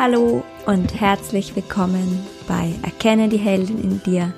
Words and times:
Hallo 0.00 0.44
und 0.64 1.00
herzlich 1.00 1.56
willkommen 1.56 2.24
bei 2.46 2.72
Erkenne 2.82 3.28
die 3.28 3.36
Heldin 3.36 3.82
in 3.82 4.00
dir, 4.04 4.32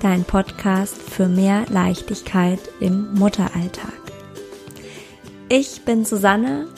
dein 0.00 0.24
Podcast 0.24 0.96
für 0.96 1.28
mehr 1.28 1.66
Leichtigkeit 1.68 2.58
im 2.80 3.12
Mutteralltag. 3.12 3.92
Ich 5.50 5.82
bin 5.82 6.06
Susanne 6.06 6.68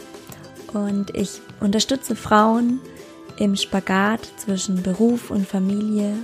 und 0.73 1.15
ich 1.15 1.41
unterstütze 1.61 2.17
Frauen 2.17 2.81
im 3.39 3.55
Spagat 3.55 4.29
zwischen 4.39 4.83
Beruf 4.83 5.31
und 5.31 5.47
Familie, 5.47 6.17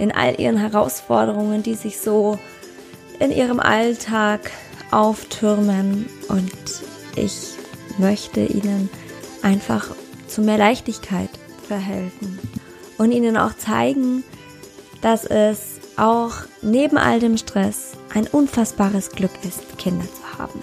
in 0.00 0.10
all 0.10 0.34
ihren 0.40 0.56
Herausforderungen, 0.56 1.62
die 1.62 1.74
sich 1.74 2.00
so 2.00 2.40
in 3.20 3.30
ihrem 3.30 3.60
Alltag 3.60 4.50
auftürmen 4.90 6.06
und 6.26 6.50
ich 7.14 7.50
möchte 7.98 8.40
ihnen 8.40 8.90
einfach 9.42 9.90
zu 10.30 10.42
mehr 10.42 10.58
Leichtigkeit 10.58 11.30
verhelfen 11.66 12.38
und 12.98 13.12
ihnen 13.12 13.36
auch 13.36 13.56
zeigen, 13.56 14.24
dass 15.02 15.24
es 15.24 15.80
auch 15.96 16.34
neben 16.62 16.96
all 16.98 17.20
dem 17.20 17.36
Stress 17.36 17.92
ein 18.14 18.26
unfassbares 18.26 19.10
Glück 19.10 19.32
ist, 19.46 19.78
Kinder 19.78 20.04
zu 20.04 20.38
haben. 20.38 20.60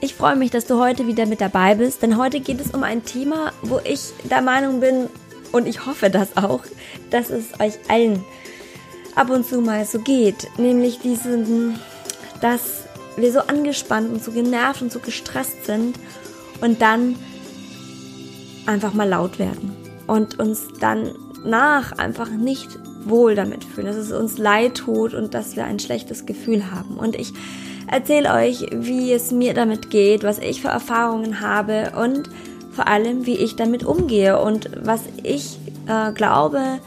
Ich 0.00 0.14
freue 0.14 0.36
mich, 0.36 0.50
dass 0.50 0.66
du 0.66 0.80
heute 0.80 1.06
wieder 1.06 1.26
mit 1.26 1.40
dabei 1.40 1.76
bist, 1.76 2.02
denn 2.02 2.16
heute 2.16 2.40
geht 2.40 2.60
es 2.60 2.72
um 2.72 2.82
ein 2.82 3.04
Thema, 3.04 3.52
wo 3.62 3.80
ich 3.84 4.00
der 4.28 4.42
Meinung 4.42 4.80
bin, 4.80 5.08
und 5.52 5.68
ich 5.68 5.86
hoffe 5.86 6.10
das 6.10 6.36
auch, 6.36 6.62
dass 7.10 7.30
es 7.30 7.60
euch 7.60 7.74
allen 7.88 8.24
ab 9.14 9.30
und 9.30 9.46
zu 9.46 9.60
mal 9.60 9.84
so 9.84 9.98
geht, 9.98 10.48
nämlich 10.58 10.98
diesen, 11.00 11.78
dass 12.40 12.84
wir 13.16 13.30
so 13.30 13.40
angespannt 13.40 14.10
und 14.10 14.24
so 14.24 14.32
genervt 14.32 14.82
und 14.82 14.90
so 14.90 14.98
gestresst 14.98 15.66
sind 15.66 15.96
und 16.62 16.80
dann 16.80 17.16
einfach 18.64 18.94
mal 18.94 19.08
laut 19.08 19.38
werden 19.38 19.76
und 20.06 20.38
uns 20.38 20.68
dann 20.80 21.10
nach 21.44 21.92
einfach 21.92 22.30
nicht 22.30 22.78
wohl 23.04 23.34
damit 23.34 23.64
fühlen, 23.64 23.88
dass 23.88 23.96
es 23.96 24.12
uns 24.12 24.38
leid 24.38 24.76
tut 24.76 25.12
und 25.12 25.34
dass 25.34 25.56
wir 25.56 25.64
ein 25.64 25.80
schlechtes 25.80 26.24
Gefühl 26.24 26.70
haben. 26.70 26.96
Und 26.96 27.16
ich 27.16 27.32
erzähle 27.88 28.32
euch, 28.32 28.66
wie 28.72 29.12
es 29.12 29.32
mir 29.32 29.54
damit 29.54 29.90
geht, 29.90 30.22
was 30.22 30.38
ich 30.38 30.62
für 30.62 30.68
Erfahrungen 30.68 31.40
habe 31.40 31.92
und 32.00 32.30
vor 32.70 32.86
allem, 32.88 33.26
wie 33.26 33.36
ich 33.36 33.56
damit 33.56 33.84
umgehe 33.84 34.40
und 34.40 34.70
was 34.82 35.02
ich 35.22 35.58
äh, 35.88 36.12
glaube, 36.12 36.78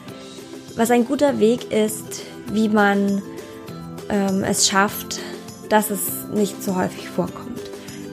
was 0.76 0.89
ein 0.89 1.06
guter 1.06 1.39
Weg 1.39 1.72
ist, 1.72 2.23
wie 2.52 2.70
man 2.70 3.22
ähm, 4.10 4.44
es 4.44 4.67
schafft, 4.67 5.20
dass 5.70 5.89
es 5.89 6.28
nicht 6.34 6.64
so 6.64 6.76
häufig 6.76 7.10
vorkommt. 7.10 7.45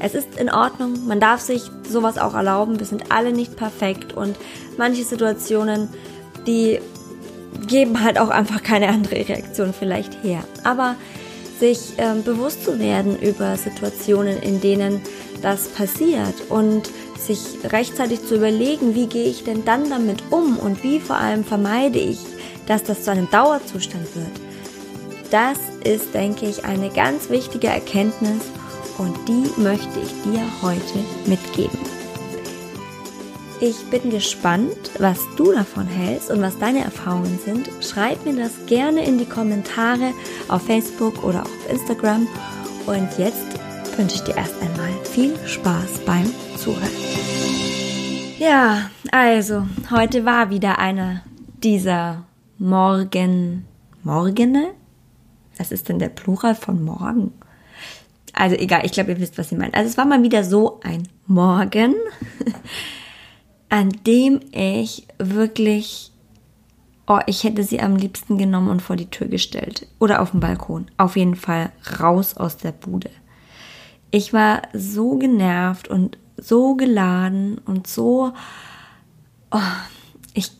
Es 0.03 0.14
ist 0.14 0.36
in 0.36 0.50
Ordnung, 0.50 1.06
man 1.06 1.20
darf 1.20 1.41
sich 1.41 1.62
sowas 1.89 2.19
auch 2.19 2.34
erlauben. 2.34 2.81
Wir 2.81 2.86
sind 2.86 3.12
alle 3.12 3.33
nicht 3.33 3.56
perfekt 3.56 4.14
und 4.14 4.36
manche 4.77 5.05
Situationen, 5.05 5.89
die 6.45 6.81
geben 7.69 8.03
halt 8.03 8.19
auch 8.19 8.30
einfach 8.30 8.64
keine 8.64 8.89
andere 8.89 9.28
Reaktion 9.28 9.73
vielleicht 9.73 10.25
her. 10.25 10.42
Aber 10.64 10.97
sich 11.61 11.92
ähm, 11.98 12.25
bewusst 12.25 12.64
zu 12.64 12.80
werden 12.80 13.17
über 13.17 13.56
Situationen, 13.56 14.42
in 14.42 14.61
denen 14.61 15.00
das 15.41 15.69
passiert 15.69 16.34
und 16.48 16.91
sich 17.17 17.58
rechtzeitig 17.62 18.27
zu 18.27 18.34
überlegen, 18.34 18.97
wie 18.97 19.06
gehe 19.06 19.28
ich 19.28 19.45
denn 19.45 19.64
dann 19.64 19.89
damit 19.89 20.25
um 20.30 20.58
und 20.58 20.83
wie 20.83 20.98
vor 20.98 21.17
allem 21.17 21.45
vermeide 21.45 22.00
ich, 22.00 22.19
dass 22.67 22.83
das 22.83 23.05
zu 23.05 23.12
einem 23.12 23.30
Dauerzustand 23.30 24.17
wird. 24.17 24.41
Das 25.30 25.58
ist, 25.84 26.12
denke 26.12 26.47
ich, 26.47 26.64
eine 26.64 26.91
ganz 26.91 27.30
wichtige 27.30 27.69
Erkenntnis 27.69 28.42
und 28.98 29.17
die 29.29 29.61
möchte 29.61 30.01
ich 30.01 30.12
dir 30.23 30.43
heute 30.62 30.98
mitgeben. 31.27 31.79
Ich 33.61 33.85
bin 33.91 34.11
gespannt, 34.11 34.91
was 34.98 35.21
du 35.37 35.53
davon 35.53 35.87
hältst 35.87 36.31
und 36.33 36.43
was 36.43 36.59
deine 36.59 36.83
Erfahrungen 36.83 37.39
sind. 37.45 37.70
Schreib 37.81 38.25
mir 38.25 38.35
das 38.35 38.67
gerne 38.67 39.07
in 39.07 39.19
die 39.19 39.25
Kommentare 39.25 40.13
auf 40.48 40.63
Facebook 40.63 41.23
oder 41.23 41.42
auf 41.42 41.70
Instagram. 41.70 42.27
Und 42.86 43.08
jetzt 43.19 43.47
wünsche 43.97 44.17
ich 44.17 44.23
dir 44.23 44.36
erst 44.36 44.61
einmal 44.61 44.91
viel 45.05 45.36
Spaß 45.47 46.01
beim 46.05 46.27
Zuhören. 46.57 46.91
Ja, 48.41 48.91
also, 49.13 49.69
heute 49.92 50.24
war 50.24 50.51
wieder 50.51 50.80
einer 50.80 51.23
dieser 51.63 52.24
Morgen. 52.59 53.67
Morgene? 54.03 54.73
Was 55.57 55.70
ist 55.70 55.89
denn 55.89 56.01
der 56.01 56.09
Plural 56.09 56.57
von 56.57 56.83
morgen? 56.83 57.33
Also 58.33 58.57
egal, 58.57 58.85
ich 58.85 58.93
glaube, 58.93 59.13
ihr 59.13 59.20
wisst, 59.20 59.39
was 59.39 59.53
ich 59.53 59.59
meine. 59.59 59.75
Also 59.75 59.91
es 59.91 59.98
war 59.98 60.05
mal 60.05 60.23
wieder 60.23 60.45
so 60.45 60.81
ein 60.83 61.09
Morgen, 61.27 61.95
an 63.69 63.91
dem 64.07 64.41
ich 64.53 65.07
wirklich, 65.19 66.13
oh, 67.07 67.21
ich 67.27 67.45
hätte 67.45 67.63
sie 67.63 67.81
am 67.81 67.97
liebsten 67.97 68.39
genommen 68.39 68.69
und 68.69 68.83
vor 68.83 68.97
die 68.97 69.11
Tür 69.11 69.29
gestellt. 69.29 69.87
Oder 69.98 70.23
auf 70.23 70.31
den 70.31 70.41
Balkon. 70.41 70.87
Auf 70.97 71.17
jeden 71.17 71.37
Fall 71.37 71.73
raus 72.01 72.37
aus 72.37 72.57
der 72.57 72.73
Bude. 72.73 73.11
Ich 74.11 74.33
war 74.33 74.63
so 74.73 75.17
genervt 75.17 75.89
und 75.89 76.19
so 76.37 76.75
geladen 76.75 77.59
und 77.59 77.87
so, 77.87 78.33
oh, 79.51 79.59
ich, 80.35 80.51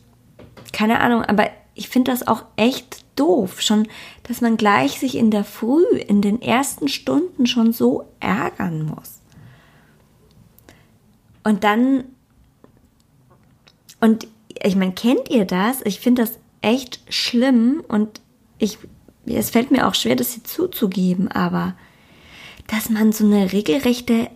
keine 0.71 1.01
Ahnung, 1.01 1.23
aber 1.23 1.49
ich 1.75 1.89
finde 1.89 2.11
das 2.11 2.27
auch 2.27 2.45
echt 2.55 3.02
doof, 3.15 3.61
schon, 3.61 3.87
dass 4.23 4.41
man 4.41 4.57
gleich 4.57 4.99
sich 4.99 5.15
in 5.15 5.31
der 5.31 5.43
Früh, 5.43 5.85
in 6.07 6.21
den 6.21 6.41
ersten 6.41 6.87
Stunden 6.87 7.45
schon 7.45 7.73
so 7.73 8.05
ärgern 8.19 8.85
muss. 8.85 9.19
Und 11.43 11.63
dann, 11.63 12.05
und 13.99 14.27
ich 14.61 14.75
meine, 14.75 14.93
kennt 14.93 15.29
ihr 15.29 15.45
das? 15.45 15.81
Ich 15.83 15.99
finde 15.99 16.23
das 16.23 16.39
echt 16.61 17.01
schlimm 17.09 17.83
und 17.87 18.21
ich, 18.57 18.77
es 19.25 19.49
fällt 19.49 19.71
mir 19.71 19.87
auch 19.87 19.95
schwer, 19.95 20.15
das 20.15 20.33
hier 20.33 20.43
zuzugeben, 20.43 21.27
aber 21.27 21.75
dass 22.67 22.89
man 22.89 23.11
so 23.11 23.25
eine 23.25 23.51
regelrechte 23.51 24.29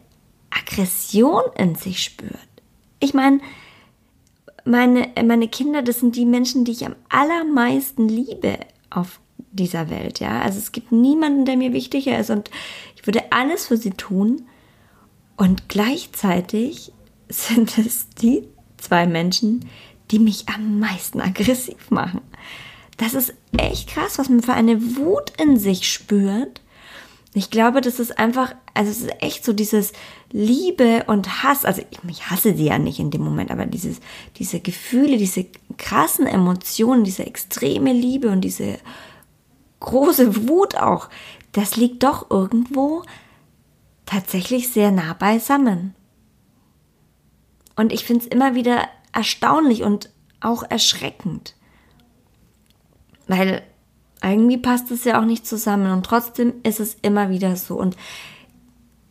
Aggression 0.50 1.44
in 1.58 1.76
sich 1.76 2.04
spürt. 2.04 2.38
Ich 3.00 3.14
meine, 3.14 3.40
meine, 4.68 5.10
meine 5.24 5.48
Kinder, 5.48 5.82
das 5.82 6.00
sind 6.00 6.16
die 6.16 6.26
Menschen, 6.26 6.66
die 6.66 6.72
ich 6.72 6.86
am 6.86 6.96
allermeisten 7.10 8.08
liebe 8.08 8.60
auf 8.90 9.20
dieser 9.52 9.90
Welt, 9.90 10.20
ja. 10.20 10.42
Also 10.42 10.60
es 10.60 10.72
gibt 10.72 10.92
niemanden, 10.92 11.46
der 11.46 11.58
mir 11.58 11.74
wichtiger 11.74 12.20
ist 12.20 12.30
und 12.30 12.52
ich 12.96 13.06
würde 13.06 13.32
alles 13.32 13.68
für 13.68 13.78
sie 13.78 13.92
tun. 13.92 14.44
Und 15.36 15.70
gleichzeitig 15.70 16.92
sind 17.30 17.78
es 17.78 18.10
die 18.10 18.44
zwei 18.78 19.08
Menschen, 19.08 19.68
die 20.12 20.20
mich 20.20 20.48
am 20.50 20.80
meisten 20.80 21.22
aggressiv 21.22 21.92
machen. 21.92 22.22
Das 22.98 23.14
ist 23.14 23.34
echt 23.58 23.90
krass, 23.90 24.18
was 24.18 24.30
man 24.30 24.42
für 24.42 24.54
eine 24.54 24.98
Wut 24.98 25.32
in 25.40 25.58
sich 25.58 25.92
spürt, 25.92 26.62
ich 27.38 27.50
glaube, 27.50 27.82
das 27.82 28.00
ist 28.00 28.18
einfach, 28.18 28.56
also 28.74 28.90
es 28.90 29.02
ist 29.02 29.22
echt 29.22 29.46
so 29.46 29.54
dieses 29.54 29.94
Liebe 30.32 31.04
und 31.08 31.44
Hass. 31.44 31.66
Also 31.66 31.84
ich, 31.90 32.00
ich 32.10 32.30
hasse 32.30 32.56
sie 32.56 32.66
ja 32.66 32.80
nicht 32.80 33.00
in 33.00 33.12
dem 33.12 33.22
Moment, 33.22 33.52
aber 33.52 33.66
dieses, 33.66 34.00
diese 34.38 34.60
Gefühle, 34.60 35.18
diese 35.18 35.46
krassen 35.78 36.26
Emotionen, 36.26 37.04
diese 37.04 37.26
extreme 37.26 37.94
Liebe 37.94 38.30
und 38.30 38.42
diese 38.42 38.80
große 39.80 40.48
Wut 40.48 40.76
auch, 40.76 41.10
das 41.52 41.76
liegt 41.76 42.04
doch 42.04 42.30
irgendwo 42.30 43.04
tatsächlich 44.06 44.70
sehr 44.70 44.92
nah 44.92 45.14
beisammen. 45.14 45.96
Und 47.76 47.94
ich 47.94 48.06
finde 48.06 48.26
es 48.26 48.32
immer 48.32 48.56
wieder 48.56 48.88
erstaunlich 49.14 49.84
und 49.84 50.10
auch 50.40 50.64
erschreckend. 50.64 51.56
Weil 53.28 53.64
irgendwie 54.24 54.58
passt 54.58 54.92
es 54.92 55.04
ja 55.04 55.20
auch 55.20 55.26
nicht 55.26 55.46
zusammen 55.46 55.92
und 55.92 56.06
trotzdem 56.06 56.54
ist 56.64 56.80
es 56.80 56.98
immer 57.02 57.30
wieder 57.30 57.56
so. 57.56 57.76
Und 57.76 57.96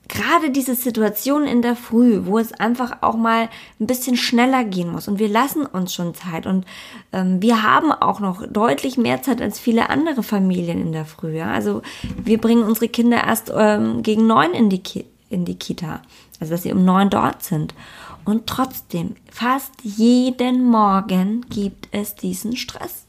gerade 0.09 0.51
diese 0.51 0.75
Situation 0.75 1.45
in 1.45 1.63
der 1.63 1.77
Früh, 1.77 2.27
wo 2.27 2.39
es 2.39 2.53
einfach 2.53 2.99
auch 3.03 3.17
mal 3.17 3.49
ein 3.81 3.87
bisschen 3.87 4.17
schneller 4.17 4.65
gehen 4.65 4.91
muss 4.91 5.09
und 5.09 5.19
wir 5.19 5.29
lassen 5.29 5.67
uns 5.67 5.95
schon 5.95 6.15
Zeit 6.15 6.47
und 6.47 6.65
ähm, 7.13 7.43
wir 7.43 7.63
haben 7.63 7.93
auch 7.93 8.21
noch 8.21 8.47
deutlich 8.47 8.99
mehr 8.99 9.23
Zeit 9.23 9.41
als 9.41 9.59
viele 9.59 9.91
andere 9.91 10.23
Familien 10.23 10.81
in 10.81 10.93
der 10.93 11.05
Früh. 11.05 11.37
Ja? 11.37 11.51
Also 11.51 11.83
wir 12.23 12.41
bringen 12.41 12.63
unsere 12.63 12.89
Kinder 12.89 13.25
erst 13.25 13.53
ähm, 13.55 14.03
gegen 14.03 14.27
neun 14.27 14.53
in 14.53 14.71
die, 14.71 14.83
Ki 14.83 15.05
in 15.29 15.45
die 15.45 15.59
Kita, 15.59 16.03
also 16.41 16.53
dass 16.53 16.63
sie 16.63 16.73
um 16.73 16.85
neun 16.85 17.11
dort 17.11 17.43
sind. 17.43 17.75
Und 18.25 18.47
trotzdem, 18.49 19.15
fast 19.31 19.73
jeden 19.83 20.65
Morgen 20.65 21.47
gibt 21.49 21.89
es 21.93 22.17
diesen 22.17 22.57
Stress. 22.57 23.06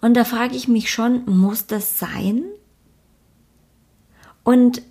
Und 0.00 0.14
da 0.14 0.24
frage 0.24 0.54
ich 0.54 0.68
mich 0.68 0.90
schon, 0.90 1.24
muss 1.26 1.66
das 1.66 1.98
sein? 1.98 2.44
Und 4.44 4.82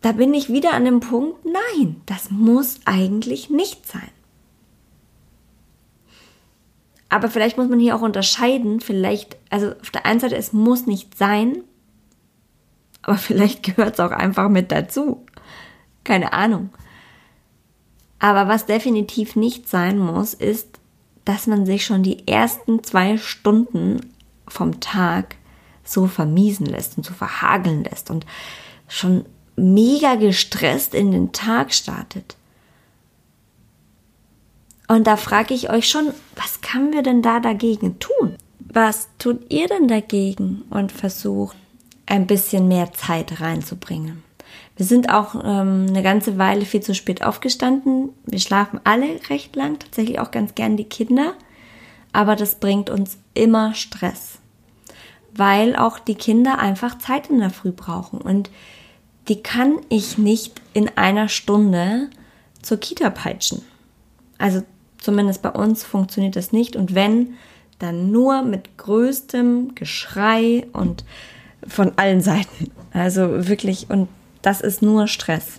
da 0.00 0.12
bin 0.12 0.34
ich 0.34 0.52
wieder 0.52 0.74
an 0.74 0.84
dem 0.84 1.00
Punkt, 1.00 1.44
nein, 1.44 2.00
das 2.06 2.30
muss 2.30 2.80
eigentlich 2.84 3.50
nicht 3.50 3.86
sein. 3.86 4.10
Aber 7.08 7.28
vielleicht 7.28 7.58
muss 7.58 7.68
man 7.68 7.78
hier 7.78 7.94
auch 7.94 8.02
unterscheiden, 8.02 8.80
vielleicht, 8.80 9.36
also 9.50 9.72
auf 9.80 9.90
der 9.90 10.06
einen 10.06 10.18
Seite, 10.20 10.36
es 10.36 10.52
muss 10.52 10.86
nicht 10.86 11.16
sein, 11.16 11.62
aber 13.02 13.18
vielleicht 13.18 13.62
gehört 13.62 13.94
es 13.94 14.00
auch 14.00 14.12
einfach 14.12 14.48
mit 14.48 14.72
dazu. 14.72 15.26
Keine 16.04 16.32
Ahnung. 16.32 16.70
Aber 18.18 18.48
was 18.48 18.66
definitiv 18.66 19.36
nicht 19.36 19.68
sein 19.68 19.98
muss, 19.98 20.32
ist, 20.34 20.80
dass 21.24 21.46
man 21.46 21.66
sich 21.66 21.84
schon 21.84 22.02
die 22.02 22.26
ersten 22.26 22.82
zwei 22.82 23.18
Stunden 23.18 24.11
vom 24.48 24.80
Tag 24.80 25.36
so 25.84 26.06
vermiesen 26.06 26.66
lässt 26.66 26.96
und 26.96 27.04
so 27.04 27.12
verhageln 27.12 27.84
lässt 27.84 28.10
und 28.10 28.26
schon 28.88 29.24
mega 29.56 30.14
gestresst 30.14 30.94
in 30.94 31.10
den 31.10 31.32
Tag 31.32 31.72
startet. 31.74 32.36
Und 34.88 35.06
da 35.06 35.16
frage 35.16 35.54
ich 35.54 35.70
euch 35.70 35.88
schon, 35.88 36.12
was 36.36 36.60
können 36.60 36.92
wir 36.92 37.02
denn 37.02 37.22
da 37.22 37.40
dagegen 37.40 37.98
tun? 37.98 38.36
Was 38.58 39.08
tut 39.18 39.52
ihr 39.52 39.68
denn 39.68 39.88
dagegen 39.88 40.62
und 40.70 40.92
versucht 40.92 41.56
ein 42.06 42.26
bisschen 42.26 42.68
mehr 42.68 42.92
Zeit 42.92 43.40
reinzubringen? 43.40 44.22
Wir 44.76 44.86
sind 44.86 45.10
auch 45.10 45.34
ähm, 45.34 45.86
eine 45.88 46.02
ganze 46.02 46.38
Weile 46.38 46.64
viel 46.64 46.80
zu 46.80 46.94
spät 46.94 47.22
aufgestanden. 47.22 48.10
Wir 48.24 48.38
schlafen 48.38 48.80
alle 48.84 49.20
recht 49.28 49.54
lang, 49.56 49.78
tatsächlich 49.78 50.18
auch 50.18 50.30
ganz 50.30 50.54
gern 50.54 50.76
die 50.76 50.84
Kinder. 50.84 51.34
Aber 52.12 52.36
das 52.36 52.56
bringt 52.56 52.90
uns 52.90 53.18
immer 53.34 53.74
Stress, 53.74 54.38
weil 55.34 55.76
auch 55.76 55.98
die 55.98 56.14
Kinder 56.14 56.58
einfach 56.58 56.98
Zeit 56.98 57.30
in 57.30 57.38
der 57.38 57.50
Früh 57.50 57.72
brauchen. 57.72 58.20
Und 58.20 58.50
die 59.28 59.42
kann 59.42 59.78
ich 59.88 60.18
nicht 60.18 60.60
in 60.74 60.90
einer 60.96 61.28
Stunde 61.28 62.10
zur 62.60 62.78
Kita 62.78 63.10
peitschen. 63.10 63.62
Also 64.38 64.62
zumindest 64.98 65.42
bei 65.42 65.50
uns 65.50 65.84
funktioniert 65.84 66.36
das 66.36 66.52
nicht. 66.52 66.76
Und 66.76 66.94
wenn, 66.94 67.34
dann 67.78 68.10
nur 68.10 68.42
mit 68.42 68.76
größtem 68.76 69.74
Geschrei 69.74 70.66
und 70.72 71.04
von 71.66 71.92
allen 71.96 72.20
Seiten. 72.20 72.70
Also 72.92 73.48
wirklich, 73.48 73.88
und 73.90 74.08
das 74.42 74.60
ist 74.60 74.82
nur 74.82 75.06
Stress. 75.06 75.58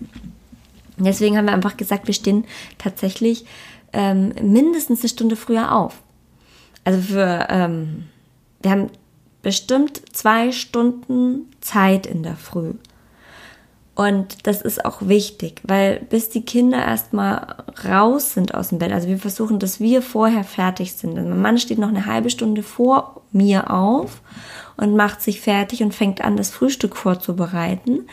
Deswegen 0.97 1.37
haben 1.37 1.45
wir 1.45 1.53
einfach 1.53 1.77
gesagt, 1.77 2.07
wir 2.07 2.13
stehen 2.13 2.45
tatsächlich 2.77 3.45
ähm, 3.93 4.33
mindestens 4.41 5.01
eine 5.01 5.09
Stunde 5.09 5.35
früher 5.35 5.75
auf. 5.75 6.02
Also 6.83 7.01
für, 7.01 7.47
ähm, 7.49 8.05
wir 8.61 8.71
haben 8.71 8.89
bestimmt 9.41 10.01
zwei 10.15 10.51
Stunden 10.51 11.51
Zeit 11.61 12.05
in 12.05 12.23
der 12.23 12.35
Früh. 12.35 12.73
Und 13.95 14.47
das 14.47 14.63
ist 14.63 14.85
auch 14.85 15.03
wichtig, 15.03 15.61
weil 15.63 15.99
bis 16.09 16.29
die 16.29 16.43
Kinder 16.43 16.83
erstmal 16.83 17.63
raus 17.87 18.33
sind 18.33 18.55
aus 18.55 18.69
dem 18.69 18.79
Bett, 18.79 18.91
also 18.91 19.07
wir 19.07 19.19
versuchen, 19.19 19.59
dass 19.59 19.79
wir 19.79 20.01
vorher 20.01 20.43
fertig 20.43 20.93
sind. 20.93 21.15
Also 21.15 21.29
mein 21.29 21.41
Mann 21.41 21.57
steht 21.59 21.77
noch 21.77 21.89
eine 21.89 22.07
halbe 22.07 22.31
Stunde 22.31 22.63
vor 22.63 23.21
mir 23.31 23.69
auf 23.69 24.21
und 24.77 24.95
macht 24.95 25.21
sich 25.21 25.41
fertig 25.41 25.83
und 25.83 25.93
fängt 25.93 26.23
an, 26.23 26.37
das 26.37 26.49
Frühstück 26.49 26.95
vorzubereiten. 26.95 28.07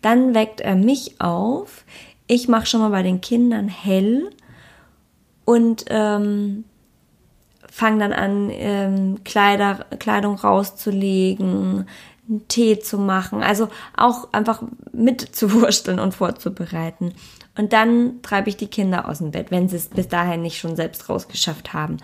Dann 0.00 0.34
weckt 0.34 0.62
er 0.62 0.74
mich 0.74 1.20
auf. 1.20 1.84
Ich 2.26 2.48
mache 2.48 2.64
schon 2.66 2.80
mal 2.80 2.90
bei 2.90 3.02
den 3.02 3.20
Kindern 3.20 3.68
hell 3.68 4.30
und 5.44 5.84
ähm, 5.90 6.64
fange 7.76 7.98
dann 7.98 8.14
an, 8.14 8.48
ähm, 8.50 9.22
Kleider, 9.22 9.84
Kleidung 9.98 10.36
rauszulegen, 10.36 11.86
einen 12.26 12.48
Tee 12.48 12.78
zu 12.80 12.96
machen, 12.96 13.42
also 13.42 13.68
auch 13.94 14.32
einfach 14.32 14.62
mitzuwursteln 14.92 15.98
und 15.98 16.14
vorzubereiten. 16.14 17.12
Und 17.54 17.74
dann 17.74 18.22
treibe 18.22 18.48
ich 18.48 18.56
die 18.56 18.68
Kinder 18.68 19.06
aus 19.06 19.18
dem 19.18 19.30
Bett, 19.30 19.50
wenn 19.50 19.68
sie 19.68 19.76
es 19.76 19.88
bis 19.88 20.08
dahin 20.08 20.40
nicht 20.40 20.58
schon 20.58 20.74
selbst 20.74 21.10
rausgeschafft 21.10 21.74
haben. 21.74 21.98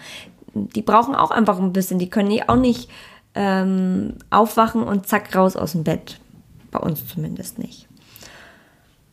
Die 0.52 0.82
brauchen 0.82 1.14
auch 1.14 1.30
einfach 1.30 1.58
ein 1.58 1.72
bisschen, 1.72 1.98
die 1.98 2.10
können 2.10 2.38
auch 2.48 2.56
nicht 2.56 2.90
ähm, 3.34 4.16
aufwachen 4.28 4.82
und 4.82 5.06
zack 5.06 5.34
raus 5.34 5.56
aus 5.56 5.72
dem 5.72 5.84
Bett. 5.84 6.20
Bei 6.70 6.80
uns 6.80 7.08
zumindest 7.08 7.58
nicht. 7.58 7.88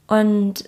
Und 0.08 0.66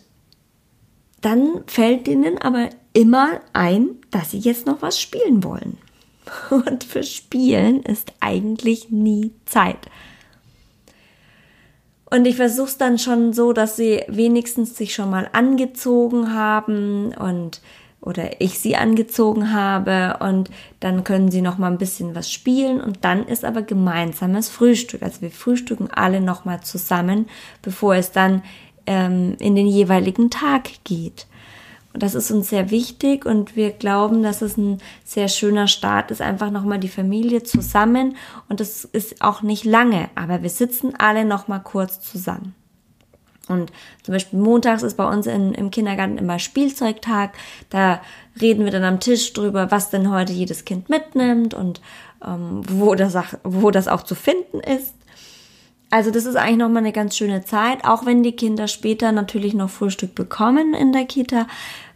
dann 1.20 1.66
fällt 1.68 2.08
ihnen 2.08 2.38
aber 2.38 2.70
immer 2.94 3.42
ein, 3.54 3.90
dass 4.10 4.32
sie 4.32 4.40
jetzt 4.40 4.66
noch 4.66 4.82
was 4.82 5.00
spielen 5.00 5.44
wollen. 5.44 5.78
Und 6.50 6.84
für 6.84 7.04
Spielen 7.04 7.82
ist 7.84 8.14
eigentlich 8.20 8.90
nie 8.90 9.32
Zeit. 9.46 9.88
Und 12.14 12.26
ich 12.26 12.36
versuche 12.36 12.68
es 12.68 12.78
dann 12.78 13.00
schon 13.00 13.32
so, 13.32 13.54
dass 13.54 13.78
sie 13.78 14.04
wenigstens 14.08 14.76
sich 14.76 14.94
schon 14.94 15.10
mal 15.10 15.30
angezogen 15.32 16.34
haben 16.34 17.14
und 17.16 17.62
oder 18.02 18.42
ich 18.42 18.60
sie 18.60 18.76
angezogen 18.76 19.54
habe 19.54 20.18
und 20.20 20.50
dann 20.80 21.04
können 21.04 21.32
sie 21.32 21.42
noch 21.42 21.58
mal 21.58 21.72
ein 21.72 21.78
bisschen 21.78 22.16
was 22.16 22.32
spielen 22.32 22.82
und 22.82 23.06
dann 23.06 23.28
ist 23.28 23.46
aber 23.46 23.62
gemeinsames 23.62 24.50
Frühstück. 24.50 25.04
Also 25.04 25.22
wir 25.22 25.32
frühstücken 25.32 25.90
alle 25.90 26.20
noch 26.20 26.44
mal 26.44 26.62
zusammen, 26.62 27.28
bevor 27.62 27.96
es 27.96 28.12
dann 28.12 28.42
ähm, 28.88 29.38
in 29.40 29.56
den 29.56 29.68
jeweiligen 29.68 30.30
Tag 30.30 30.84
geht. 30.84 31.28
Und 31.94 32.04
das 32.04 32.16
ist 32.16 32.32
uns 32.32 32.50
sehr 32.50 32.72
wichtig 32.72 33.26
und 33.26 33.56
wir 33.56 33.72
glauben, 33.72 34.24
dass 34.24 34.42
es 34.42 34.58
ein 34.58 34.78
sehr 35.04 35.28
schöner 35.28 35.68
Start 35.68 36.12
ist, 36.12 36.22
einfach 36.22 36.52
nochmal 36.52 36.80
die 36.80 36.88
Familie 36.88 37.44
zusammen 37.44 38.16
und 38.48 38.60
das 38.60 38.86
ist 38.86 39.22
auch 39.22 39.42
nicht 39.42 39.66
lange, 39.66 40.10
aber 40.16 40.42
wir 40.42 40.50
sitzen 40.50 40.94
alle 40.98 41.26
nochmal 41.26 41.62
kurz 41.62 42.00
zusammen. 42.00 42.56
Und 43.48 43.72
zum 44.04 44.14
Beispiel 44.14 44.40
montags 44.40 44.84
ist 44.84 44.96
bei 44.96 45.08
uns 45.08 45.28
in, 45.28 45.54
im 45.54 45.72
Kindergarten 45.72 46.18
immer 46.18 46.40
Spielzeugtag. 46.40 47.34
Da 47.70 48.02
reden 48.40 48.64
wir 48.64 48.72
dann 48.72 48.84
am 48.84 49.00
Tisch 49.00 49.34
drüber, 49.34 49.72
was 49.72 49.90
denn 49.90 50.12
heute 50.12 50.32
jedes 50.32 50.64
Kind 50.64 50.90
mitnimmt 50.90 51.54
und 51.54 51.82
ähm, 52.26 52.62
wo, 52.70 52.96
das, 52.96 53.18
wo 53.44 53.72
das 53.72 53.88
auch 53.88 54.04
zu 54.04 54.16
finden 54.16 54.60
ist. 54.60 54.94
Also 55.92 56.10
das 56.10 56.26
ist 56.26 56.38
eigentlich 56.38 56.58
nochmal 56.58 56.84
eine 56.84 56.94
ganz 56.94 57.18
schöne 57.18 57.44
Zeit, 57.44 57.86
auch 57.86 58.06
wenn 58.06 58.24
die 58.24 58.36
Kinder 58.36 58.68
später 58.68 59.12
natürlich 59.12 59.54
noch 59.54 59.70
Frühstück 59.70 60.16
bekommen 60.16 60.74
in 60.74 60.94
der 60.94 61.06
Kita, 61.06 61.48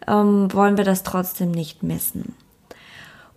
ähm, 0.05 0.53
wollen 0.53 0.77
wir 0.77 0.83
das 0.83 1.03
trotzdem 1.03 1.51
nicht 1.51 1.81
missen. 1.81 2.35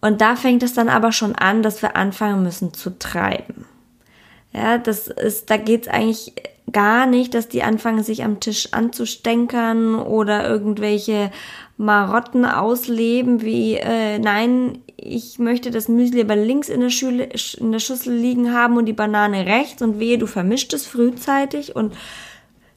Und 0.01 0.21
da 0.21 0.37
fängt 0.37 0.63
es 0.65 0.75
dann 0.75 0.89
aber 0.89 1.13
schon 1.13 1.35
an, 1.35 1.63
dass 1.63 1.81
wir 1.81 1.97
anfangen 1.97 2.43
müssen 2.43 2.75
zu 2.75 2.99
treiben. 2.99 3.67
Ja, 4.53 4.79
das 4.79 5.07
ist, 5.07 5.51
da 5.51 5.57
geht's 5.57 5.89
eigentlich 5.89 6.35
gar 6.73 7.07
nicht, 7.07 7.35
dass 7.35 7.49
die 7.49 7.63
anfangen, 7.63 8.03
sich 8.03 8.25
am 8.25 8.41
Tisch 8.41 8.73
anzustänkern 8.73 9.95
oder 9.95 10.49
irgendwelche 10.49 11.31
Marotten 11.77 12.45
ausleben, 12.45 13.43
wie, 13.43 13.75
äh, 13.75 14.19
nein, 14.19 14.83
ich 15.01 15.39
möchte 15.39 15.71
das 15.71 15.89
Müsli 15.89 16.21
aber 16.21 16.37
links 16.37 16.69
in 16.69 16.81
der, 16.81 16.91
Schüle, 16.91 17.29
in 17.59 17.73
der 17.73 17.79
Schüssel 17.79 18.15
liegen 18.15 18.53
haben 18.53 18.77
und 18.77 18.87
die 18.87 18.93
Banane 18.93 19.47
rechts 19.47 19.81
und 19.81 20.01
wehe, 20.01 20.19
du 20.19 20.27
vermischt 20.27 20.73
es 20.75 20.87
frühzeitig 20.87 21.77
und 21.77 21.95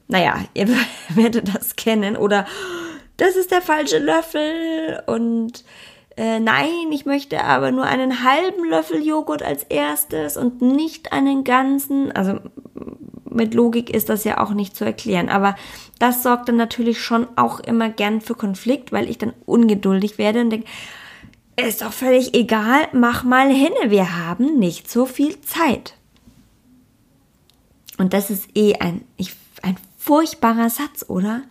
naja, 0.08 0.36
ihr 0.54 0.68
werdet 1.10 1.54
das 1.54 1.76
kennen 1.76 2.16
oder 2.16 2.46
das 3.16 3.36
ist 3.36 3.50
der 3.50 3.60
falsche 3.60 3.98
Löffel 3.98 5.02
und 5.06 5.64
äh, 6.16 6.40
nein, 6.40 6.92
ich 6.92 7.06
möchte 7.06 7.42
aber 7.42 7.72
nur 7.72 7.84
einen 7.84 8.24
halben 8.24 8.64
Löffel 8.68 9.04
Joghurt 9.04 9.42
als 9.42 9.64
erstes 9.64 10.36
und 10.36 10.60
nicht 10.60 11.12
einen 11.12 11.44
ganzen. 11.44 12.12
Also 12.12 12.38
mit 13.24 13.54
Logik 13.54 13.88
ist 13.88 14.10
das 14.10 14.24
ja 14.24 14.38
auch 14.38 14.50
nicht 14.50 14.76
zu 14.76 14.84
erklären. 14.84 15.30
Aber 15.30 15.56
das 15.98 16.22
sorgt 16.22 16.48
dann 16.48 16.56
natürlich 16.56 17.00
schon 17.00 17.26
auch 17.36 17.60
immer 17.60 17.88
gern 17.88 18.20
für 18.20 18.34
Konflikt, 18.34 18.92
weil 18.92 19.08
ich 19.08 19.16
dann 19.16 19.32
ungeduldig 19.46 20.18
werde 20.18 20.42
und 20.42 20.50
denke, 20.50 20.66
ist 21.62 21.82
doch 21.82 21.92
völlig 21.92 22.34
egal, 22.34 22.88
mach 22.92 23.24
mal 23.24 23.52
hin, 23.52 23.72
wir 23.86 24.16
haben 24.16 24.58
nicht 24.58 24.90
so 24.90 25.06
viel 25.06 25.40
Zeit. 25.40 25.94
Und 27.98 28.12
das 28.12 28.30
ist 28.30 28.48
eh 28.56 28.74
ein, 28.76 29.04
ich, 29.16 29.34
ein 29.62 29.76
furchtbarer 29.98 30.70
Satz, 30.70 31.04
oder? 31.08 31.42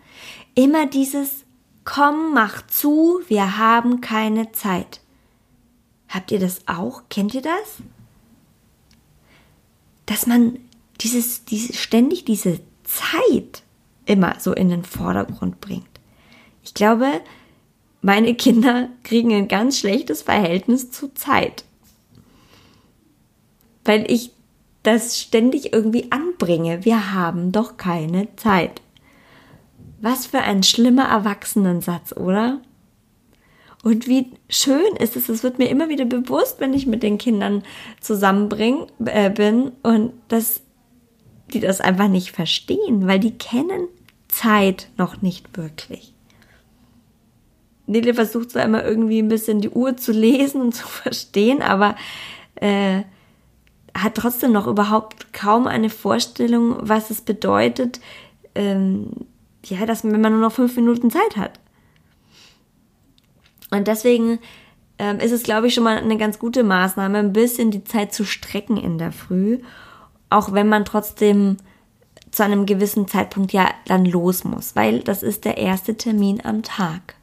Immer 0.56 0.86
dieses, 0.86 1.46
komm, 1.86 2.34
mach 2.34 2.66
zu, 2.68 3.22
wir 3.28 3.58
haben 3.58 4.02
keine 4.02 4.52
Zeit. 4.52 5.02
Habt 6.10 6.32
ihr 6.32 6.40
das 6.40 6.68
auch? 6.68 7.04
Kennt 7.10 7.34
ihr 7.34 7.42
das? 7.42 7.78
Dass 10.06 10.28
man 10.28 10.60
dieses, 11.00 11.46
diese, 11.46 11.74
ständig 11.74 12.26
diese 12.26 12.60
Zeit 12.84 13.64
immer 14.06 14.40
so 14.40 14.54
in 14.54 14.70
den 14.70 14.84
Vordergrund 14.84 15.62
bringt. 15.62 15.88
Ich 16.64 16.74
glaube, 16.74 17.22
meine 18.02 18.36
Kinder 18.36 18.90
kriegen 19.04 19.34
ein 19.34 19.48
ganz 19.48 19.80
schlechtes 19.80 20.24
Verhältnis 20.24 20.92
zu 20.92 21.14
Zeit. 21.14 21.64
Weil 23.86 24.10
ich 24.12 24.32
das 24.84 25.20
ständig 25.20 25.74
irgendwie 25.74 26.12
anbringe. 26.12 26.86
Wir 26.86 27.14
haben 27.14 27.52
doch 27.52 27.78
keine 27.78 28.36
Zeit. 28.36 28.82
Was 30.02 30.26
für 30.26 30.40
ein 30.40 30.64
schlimmer 30.64 31.06
Erwachsenensatz, 31.06 32.14
oder? 32.14 32.60
Und 33.84 34.08
wie 34.08 34.32
schön 34.50 34.96
ist 35.00 35.16
es, 35.16 35.30
es 35.30 35.44
wird 35.44 35.60
mir 35.60 35.70
immer 35.70 35.90
wieder 35.90 36.06
bewusst, 36.06 36.60
wenn 36.60 36.74
ich 36.74 36.88
mit 36.88 37.04
den 37.04 37.18
Kindern 37.18 37.64
zusammenbring, 38.00 38.88
äh, 39.06 39.30
bin 39.30 39.72
und 39.84 40.14
dass 40.28 40.62
die 41.54 41.60
das 41.60 41.82
einfach 41.82 42.08
nicht 42.08 42.32
verstehen, 42.32 43.08
weil 43.08 43.20
die 43.20 43.38
kennen 43.38 43.88
Zeit 44.28 44.88
noch 44.98 45.22
nicht 45.22 45.58
wirklich. 45.58 46.14
Nele 47.88 48.14
versucht 48.14 48.52
zwar 48.52 48.64
immer 48.64 48.84
irgendwie 48.84 49.20
ein 49.20 49.28
bisschen 49.28 49.62
die 49.62 49.70
Uhr 49.70 49.98
zu 49.98 50.12
lesen 50.12 50.62
und 50.62 50.74
zu 50.74 50.88
verstehen, 50.88 51.62
aber 51.62 51.96
äh, 52.56 53.02
hat 53.98 54.16
trotzdem 54.16 54.52
noch 54.52 54.68
überhaupt 54.68 55.34
kaum 55.34 55.68
eine 55.68 55.90
Vorstellung, 55.90 56.78
was 56.80 57.10
es 57.10 57.22
bedeutet, 57.22 58.00
ähm, 58.56 59.12
ja, 59.66 59.86
dass 59.86 60.04
wenn 60.04 60.22
man 60.22 60.34
nur 60.34 60.42
noch 60.42 60.54
fünf 60.54 60.76
Minuten 60.76 61.12
Zeit 61.12 61.38
hat. 61.38 61.60
Und 63.70 63.88
deswegen 63.88 64.40
ähm, 64.98 65.20
ist 65.20 65.32
es, 65.32 65.44
glaube 65.44 65.68
ich, 65.68 65.74
schon 65.74 65.84
mal 65.84 65.98
eine 65.98 66.18
ganz 66.18 66.40
gute 66.40 66.64
Maßnahme, 66.64 67.18
ein 67.18 67.34
bisschen 67.34 67.72
die 67.72 67.84
Zeit 67.84 68.14
zu 68.14 68.26
strecken 68.26 68.78
in 68.78 68.98
der 68.98 69.12
Früh, 69.12 69.60
auch 70.30 70.54
wenn 70.54 70.70
man 70.70 70.86
trotzdem 70.86 71.58
zu 72.32 72.44
einem 72.44 72.66
gewissen 72.66 73.08
Zeitpunkt 73.08 73.52
ja 73.52 73.70
dann 73.86 74.06
los 74.06 74.44
muss, 74.44 74.76
weil 74.76 75.02
das 75.02 75.22
ist 75.22 75.44
der 75.44 75.58
erste 75.58 75.96
Termin 75.96 76.42
am 76.44 76.64
Tag. 76.64 77.16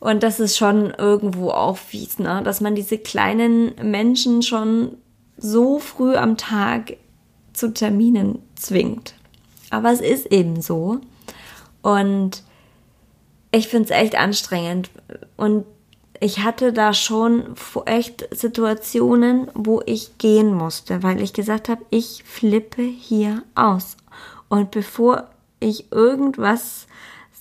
Und 0.00 0.22
das 0.22 0.38
ist 0.38 0.56
schon 0.56 0.90
irgendwo 0.90 1.50
auch 1.50 1.76
fies, 1.76 2.18
ne? 2.18 2.42
dass 2.44 2.60
man 2.60 2.74
diese 2.74 2.98
kleinen 2.98 3.74
Menschen 3.82 4.42
schon 4.42 4.96
so 5.36 5.78
früh 5.78 6.14
am 6.14 6.36
Tag 6.36 6.96
zu 7.52 7.72
Terminen 7.74 8.40
zwingt. 8.54 9.14
Aber 9.70 9.90
es 9.92 10.00
ist 10.00 10.26
eben 10.26 10.62
so. 10.62 11.00
Und 11.82 12.42
ich 13.50 13.68
finde 13.68 13.86
es 13.86 13.90
echt 13.90 14.16
anstrengend. 14.16 14.90
Und 15.36 15.64
ich 16.20 16.40
hatte 16.40 16.72
da 16.72 16.92
schon 16.92 17.54
echt 17.86 18.28
Situationen, 18.34 19.48
wo 19.54 19.82
ich 19.86 20.18
gehen 20.18 20.52
musste, 20.52 21.02
weil 21.02 21.22
ich 21.22 21.32
gesagt 21.32 21.68
habe, 21.68 21.84
ich 21.90 22.24
flippe 22.24 22.82
hier 22.82 23.42
aus. 23.54 23.96
Und 24.48 24.70
bevor 24.70 25.28
ich 25.60 25.92
irgendwas 25.92 26.87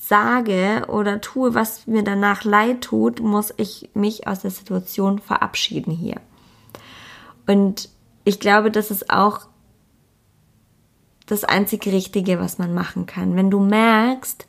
sage 0.07 0.85
oder 0.87 1.21
tue, 1.21 1.53
was 1.53 1.87
mir 1.87 2.03
danach 2.03 2.43
leid 2.43 2.81
tut, 2.81 3.19
muss 3.19 3.53
ich 3.57 3.89
mich 3.93 4.27
aus 4.27 4.41
der 4.41 4.51
Situation 4.51 5.19
verabschieden 5.19 5.91
hier. 5.91 6.21
Und 7.45 7.89
ich 8.23 8.39
glaube, 8.39 8.71
das 8.71 8.91
ist 8.91 9.09
auch 9.09 9.47
das 11.25 11.43
einzig 11.43 11.85
Richtige, 11.87 12.39
was 12.39 12.57
man 12.57 12.73
machen 12.73 13.05
kann. 13.05 13.35
Wenn 13.35 13.51
du 13.51 13.59
merkst, 13.59 14.47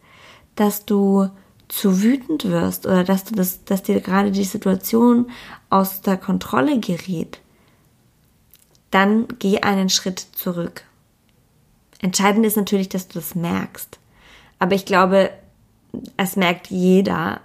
dass 0.55 0.85
du 0.85 1.29
zu 1.69 2.03
wütend 2.03 2.45
wirst 2.47 2.87
oder 2.87 3.05
dass 3.05 3.25
du 3.25 3.35
das, 3.35 3.65
dass 3.65 3.83
dir 3.83 4.01
gerade 4.01 4.31
die 4.31 4.45
Situation 4.45 5.31
aus 5.71 6.01
der 6.01 6.17
Kontrolle 6.17 6.81
gerät, 6.81 7.41
dann 8.91 9.29
geh 9.39 9.61
einen 9.61 9.91
Schritt 9.91 10.19
zurück. 10.19 10.83
Entscheidend 12.01 12.47
ist 12.47 12.57
natürlich, 12.57 12.89
dass 12.89 13.09
du 13.09 13.19
das 13.19 13.35
merkst. 13.35 13.99
Aber 14.59 14.75
ich 14.75 14.87
glaube, 14.87 15.31
es 16.17 16.37
merkt 16.37 16.69
jeder, 16.69 17.41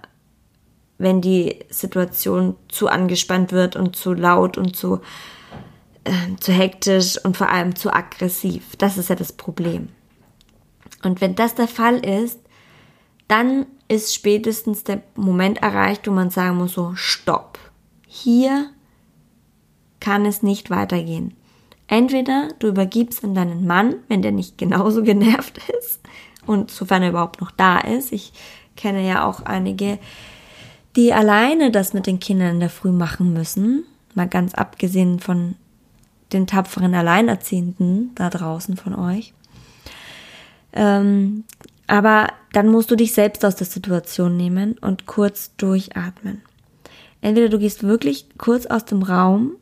wenn 0.98 1.20
die 1.20 1.60
Situation 1.70 2.56
zu 2.68 2.88
angespannt 2.88 3.52
wird 3.52 3.76
und 3.76 3.96
zu 3.96 4.14
laut 4.14 4.56
und 4.56 4.76
zu, 4.76 5.00
äh, 6.04 6.36
zu 6.40 6.52
hektisch 6.52 7.22
und 7.24 7.36
vor 7.36 7.48
allem 7.48 7.74
zu 7.74 7.92
aggressiv. 7.92 8.76
Das 8.76 8.96
ist 8.96 9.08
ja 9.08 9.16
das 9.16 9.32
Problem. 9.32 9.88
Und 11.02 11.20
wenn 11.20 11.34
das 11.34 11.54
der 11.54 11.68
Fall 11.68 11.98
ist, 12.04 12.38
dann 13.28 13.66
ist 13.88 14.14
spätestens 14.14 14.84
der 14.84 15.02
Moment 15.14 15.58
erreicht, 15.58 16.06
wo 16.06 16.12
man 16.12 16.30
sagen 16.30 16.58
muss, 16.58 16.72
so, 16.72 16.94
stopp. 16.94 17.58
Hier 18.06 18.70
kann 20.00 20.24
es 20.24 20.42
nicht 20.42 20.70
weitergehen. 20.70 21.34
Entweder 21.86 22.48
du 22.60 22.68
übergibst 22.68 23.24
an 23.24 23.34
deinen 23.34 23.66
Mann, 23.66 23.96
wenn 24.08 24.22
der 24.22 24.32
nicht 24.32 24.56
genauso 24.56 25.02
genervt 25.02 25.58
ist 25.80 26.00
und 26.46 26.70
sofern 26.70 27.02
er 27.02 27.10
überhaupt 27.10 27.40
noch 27.40 27.50
da 27.50 27.78
ist. 27.78 28.12
Ich 28.12 28.32
kenne 28.76 29.06
ja 29.06 29.26
auch 29.26 29.40
einige, 29.40 29.98
die 30.96 31.12
alleine 31.12 31.70
das 31.70 31.92
mit 31.92 32.06
den 32.06 32.20
Kindern 32.20 32.54
in 32.54 32.60
der 32.60 32.70
Früh 32.70 32.92
machen 32.92 33.32
müssen. 33.32 33.84
Mal 34.14 34.28
ganz 34.28 34.54
abgesehen 34.54 35.18
von 35.20 35.56
den 36.32 36.46
tapferen 36.46 36.94
Alleinerziehenden 36.94 38.12
da 38.14 38.30
draußen 38.30 38.76
von 38.76 38.94
euch. 38.94 39.34
Ähm, 40.72 41.44
aber 41.86 42.28
dann 42.52 42.68
musst 42.68 42.90
du 42.90 42.96
dich 42.96 43.12
selbst 43.12 43.44
aus 43.44 43.56
der 43.56 43.66
Situation 43.66 44.36
nehmen 44.36 44.78
und 44.78 45.06
kurz 45.06 45.54
durchatmen. 45.56 46.42
Entweder 47.20 47.48
du 47.48 47.58
gehst 47.58 47.82
wirklich 47.82 48.26
kurz 48.38 48.66
aus 48.66 48.84
dem 48.84 49.02
Raum 49.02 49.52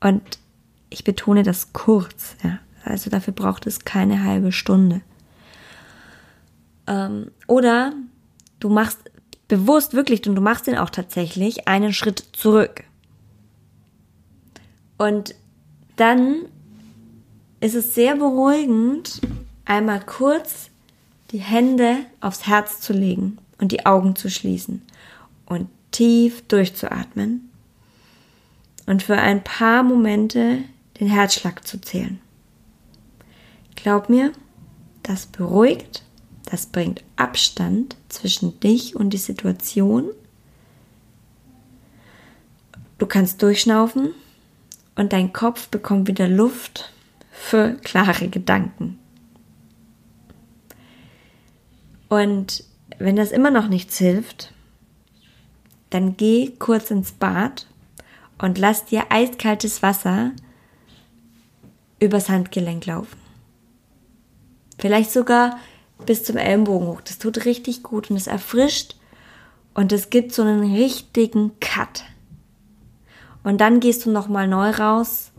und 0.00 0.22
ich 0.88 1.04
betone 1.04 1.42
das 1.42 1.72
kurz, 1.72 2.36
ja. 2.42 2.58
Also 2.84 3.10
dafür 3.10 3.34
braucht 3.34 3.66
es 3.66 3.84
keine 3.84 4.24
halbe 4.24 4.52
Stunde. 4.52 5.02
Ähm, 6.90 7.30
oder 7.46 7.94
du 8.58 8.68
machst 8.68 8.98
bewusst 9.48 9.94
wirklich 9.94 10.28
und 10.28 10.34
du 10.34 10.42
machst 10.42 10.66
den 10.66 10.76
auch 10.76 10.90
tatsächlich 10.90 11.66
einen 11.68 11.92
Schritt 11.92 12.22
zurück. 12.32 12.84
Und 14.98 15.34
dann 15.96 16.42
ist 17.60 17.74
es 17.74 17.94
sehr 17.94 18.16
beruhigend, 18.16 19.20
einmal 19.64 20.00
kurz 20.00 20.70
die 21.30 21.38
Hände 21.38 21.96
aufs 22.20 22.46
Herz 22.46 22.80
zu 22.80 22.92
legen 22.92 23.38
und 23.58 23.72
die 23.72 23.86
Augen 23.86 24.16
zu 24.16 24.28
schließen 24.28 24.82
und 25.46 25.68
tief 25.92 26.42
durchzuatmen 26.48 27.50
und 28.86 29.02
für 29.02 29.16
ein 29.16 29.44
paar 29.44 29.82
Momente 29.82 30.58
den 30.98 31.08
Herzschlag 31.08 31.66
zu 31.66 31.80
zählen. 31.80 32.20
Glaub 33.76 34.08
mir, 34.08 34.32
das 35.02 35.26
beruhigt, 35.26 36.02
das 36.50 36.66
bringt 36.66 37.04
Abstand 37.16 37.96
zwischen 38.08 38.58
dich 38.58 38.96
und 38.96 39.10
die 39.10 39.18
Situation. 39.18 40.10
Du 42.98 43.06
kannst 43.06 43.40
durchschnaufen 43.40 44.12
und 44.96 45.12
dein 45.12 45.32
Kopf 45.32 45.68
bekommt 45.68 46.08
wieder 46.08 46.28
Luft 46.28 46.92
für 47.30 47.74
klare 47.84 48.28
Gedanken. 48.28 48.98
Und 52.08 52.64
wenn 52.98 53.14
das 53.14 53.30
immer 53.30 53.52
noch 53.52 53.68
nichts 53.68 53.96
hilft, 53.98 54.52
dann 55.90 56.16
geh 56.16 56.50
kurz 56.58 56.90
ins 56.90 57.12
Bad 57.12 57.66
und 58.38 58.58
lass 58.58 58.86
dir 58.86 59.04
eiskaltes 59.10 59.82
Wasser 59.82 60.32
übers 62.00 62.28
Handgelenk 62.28 62.86
laufen. 62.86 63.18
Vielleicht 64.78 65.12
sogar 65.12 65.58
bis 66.06 66.24
zum 66.24 66.36
Ellenbogen 66.36 66.88
hoch. 66.88 67.00
Das 67.00 67.18
tut 67.18 67.44
richtig 67.44 67.82
gut 67.82 68.10
und 68.10 68.16
es 68.16 68.26
erfrischt 68.26 68.96
und 69.74 69.92
es 69.92 70.10
gibt 70.10 70.32
so 70.32 70.42
einen 70.42 70.74
richtigen 70.74 71.58
Cut. 71.60 72.04
Und 73.42 73.60
dann 73.60 73.80
gehst 73.80 74.04
du 74.04 74.10
nochmal 74.10 74.48
neu 74.48 74.70
raus 74.70 75.32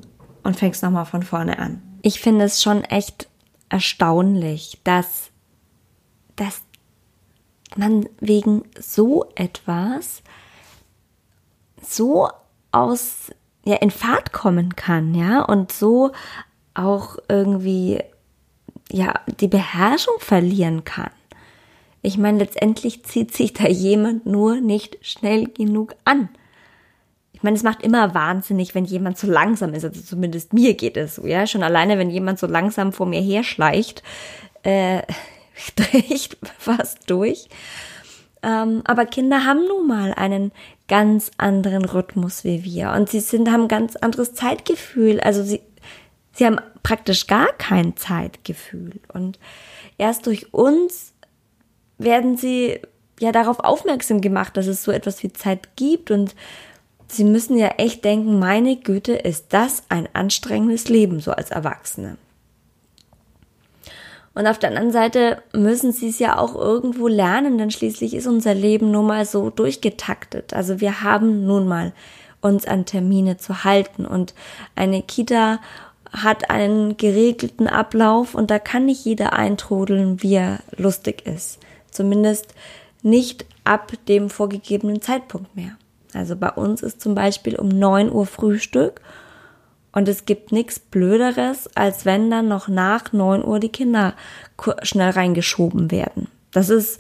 und 0.44 0.56
fängst 0.56 0.82
nochmal 0.82 1.06
von 1.06 1.24
vorne 1.24 1.60
an. 1.60 1.82
Ich 2.01 2.20
finde 2.20 2.46
es 2.46 2.63
schon 2.63 2.84
echt 2.84 3.27
erstaunlich, 3.70 4.80
dass 4.84 5.32
dass 6.36 6.63
man 7.75 8.08
wegen 8.20 8.63
so 8.80 9.25
etwas 9.36 10.24
so 11.82 12.30
aus, 12.72 13.32
ja, 13.63 13.75
in 13.75 13.91
Fahrt 13.91 14.34
kommen 14.34 14.75
kann, 14.75 15.13
ja, 15.13 15.44
und 15.44 15.72
so 15.72 16.12
auch 16.74 17.18
irgendwie, 17.27 18.01
ja, 18.92 19.14
die 19.40 19.48
Beherrschung 19.48 20.16
verlieren 20.20 20.84
kann. 20.84 21.12
Ich 22.02 22.18
meine, 22.18 22.40
letztendlich 22.40 23.04
zieht 23.04 23.34
sich 23.34 23.54
da 23.54 23.68
jemand 23.68 24.26
nur 24.26 24.60
nicht 24.60 24.98
schnell 25.02 25.48
genug 25.48 25.96
an. 26.04 26.30
Ich 27.34 27.44
meine, 27.44 27.56
es 27.56 27.64
macht 27.64 27.84
immer 27.84 28.14
wahnsinnig, 28.14 28.76
wenn 28.76 28.86
jemand 28.86 29.18
so 29.18 29.28
langsam 29.28 29.74
ist. 29.74 29.84
Also 29.84 30.02
zumindest 30.02 30.54
mir 30.54 30.74
geht 30.74 30.98
es 30.98 31.16
so, 31.16 31.26
ja. 31.26 31.48
Schon 31.48 31.64
alleine, 31.64 31.98
wenn 31.98 32.10
jemand 32.10 32.40
so 32.40 32.48
langsam 32.48 32.92
vor 32.92 33.06
mir 33.06 33.22
herschleicht, 33.22 34.04
äh, 34.64 35.02
ich 36.10 36.30
fast 36.58 37.10
durch. 37.10 37.48
Ähm, 38.44 38.82
aber 38.86 39.06
Kinder 39.06 39.46
haben 39.46 39.68
nun 39.68 39.88
mal 39.88 40.14
einen 40.14 40.52
ganz 40.88 41.32
anderen 41.38 41.86
Rhythmus 41.86 42.44
wie 42.44 42.64
wir 42.64 42.92
und 42.92 43.10
sie 43.10 43.20
sind, 43.20 43.50
haben 43.52 43.68
ganz 43.68 43.96
anderes 43.96 44.34
Zeitgefühl. 44.34 45.20
Also 45.20 45.44
sie, 45.44 45.62
sie 46.34 46.46
haben 46.46 46.60
praktisch 46.84 47.28
gar 47.28 47.52
kein 47.54 47.96
Zeitgefühl 47.98 49.00
und 49.14 49.40
erst 49.98 50.26
durch 50.26 50.54
uns 50.54 51.14
werden 51.98 52.38
sie 52.38 52.80
ja 53.20 53.32
darauf 53.32 53.60
aufmerksam 53.60 54.22
gemacht, 54.22 54.58
dass 54.58 54.68
es 54.68 54.84
so 54.84 54.92
etwas 54.92 55.22
wie 55.24 55.32
Zeit 55.32 55.76
gibt 55.76 56.12
und 56.12 56.36
sie 57.08 57.24
müssen 57.24 57.58
ja 57.58 57.68
echt 57.78 58.04
denken, 58.04 58.40
meine 58.40 58.78
Güte, 58.78 59.14
ist 59.14 59.48
das 59.50 59.84
ein 59.90 60.10
anstrengendes 60.14 60.90
Leben 60.90 61.20
so 61.20 61.32
als 61.32 61.52
Erwachsene. 61.52 62.18
Und 64.34 64.48
auf 64.48 64.60
der 64.60 64.70
anderen 64.70 64.92
Seite 64.92 65.44
müssen 65.54 65.92
sie 65.92 66.08
es 66.08 66.20
ja 66.20 66.38
auch 66.38 66.56
irgendwo 66.56 67.08
lernen, 67.08 67.58
denn 67.58 67.70
schließlich 67.70 68.14
ist 68.14 68.28
unser 68.28 68.54
Leben 68.54 68.90
nun 68.90 69.06
mal 69.06 69.26
so 69.26 69.50
durchgetaktet. 69.50 70.54
Also 70.54 70.80
wir 70.80 71.02
haben 71.02 71.46
nun 71.46 71.68
mal 71.68 71.92
uns 72.40 72.66
an 72.66 72.86
Termine 72.86 73.38
zu 73.38 73.66
halten 73.66 74.06
und 74.06 74.34
eine 74.76 75.04
Kita 75.04 75.60
hat 76.12 76.50
einen 76.50 76.98
geregelten 76.98 77.68
Ablauf 77.68 78.36
und 78.36 78.51
da 78.51 78.60
kann 78.60 78.86
nicht 78.86 79.06
jeder 79.06 79.34
eintrudeln, 79.34 80.22
wie 80.22 80.36
er 80.36 80.60
lustig 80.77 81.25
ist. 81.25 81.60
Zumindest 81.89 82.53
nicht 83.01 83.46
ab 83.63 83.94
dem 84.08 84.30
vorgegebenen 84.30 85.01
Zeitpunkt 85.01 85.56
mehr. 85.56 85.77
Also 86.13 86.36
bei 86.36 86.50
uns 86.50 86.82
ist 86.82 87.01
zum 87.01 87.15
Beispiel 87.15 87.56
um 87.56 87.70
neun 87.70 88.12
Uhr 88.12 88.25
Frühstück 88.25 89.01
und 89.94 90.08
es 90.08 90.25
gibt 90.25 90.51
nichts 90.51 90.80
Blöderes, 90.80 91.70
als 91.75 92.06
wenn 92.06 92.30
dann 92.30 92.48
noch 92.48 92.68
nach 92.68 93.13
neun 93.13 93.44
Uhr 93.44 93.60
die 93.60 93.70
Kinder 93.70 94.13
schnell 94.84 95.12
reingeschoben 95.12 95.91
werden. 95.91 96.27
Das 96.51 96.70
ist 96.70 97.00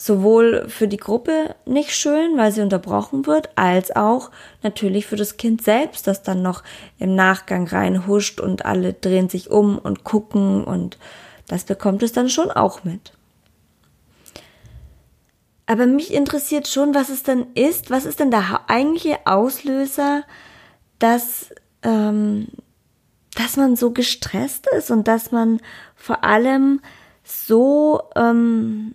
sowohl 0.00 0.66
für 0.70 0.88
die 0.88 0.96
Gruppe 0.96 1.54
nicht 1.66 1.94
schön, 1.94 2.38
weil 2.38 2.52
sie 2.52 2.62
unterbrochen 2.62 3.26
wird, 3.26 3.50
als 3.56 3.94
auch 3.94 4.30
natürlich 4.62 5.04
für 5.04 5.16
das 5.16 5.36
Kind 5.36 5.60
selbst, 5.60 6.06
das 6.06 6.22
dann 6.22 6.40
noch 6.40 6.62
im 6.98 7.14
Nachgang 7.14 7.68
reinhuscht 7.68 8.40
und 8.40 8.64
alle 8.64 8.94
drehen 8.94 9.28
sich 9.28 9.50
um 9.50 9.76
und 9.76 10.02
gucken 10.02 10.64
und 10.64 10.96
das 11.48 11.64
bekommt 11.64 12.02
es 12.02 12.12
dann 12.12 12.30
schon 12.30 12.50
auch 12.50 12.82
mit. 12.82 13.12
Aber 15.66 15.84
mich 15.84 16.14
interessiert 16.14 16.66
schon, 16.66 16.94
was 16.94 17.10
es 17.10 17.22
denn 17.22 17.48
ist, 17.54 17.90
was 17.90 18.06
ist 18.06 18.20
denn 18.20 18.30
der 18.30 18.62
eigentliche 18.68 19.18
Auslöser, 19.26 20.22
dass, 20.98 21.50
ähm, 21.82 22.48
dass 23.34 23.58
man 23.58 23.76
so 23.76 23.90
gestresst 23.90 24.66
ist 24.74 24.90
und 24.90 25.06
dass 25.06 25.30
man 25.30 25.60
vor 25.94 26.24
allem 26.24 26.80
so 27.22 28.00
ähm, 28.16 28.94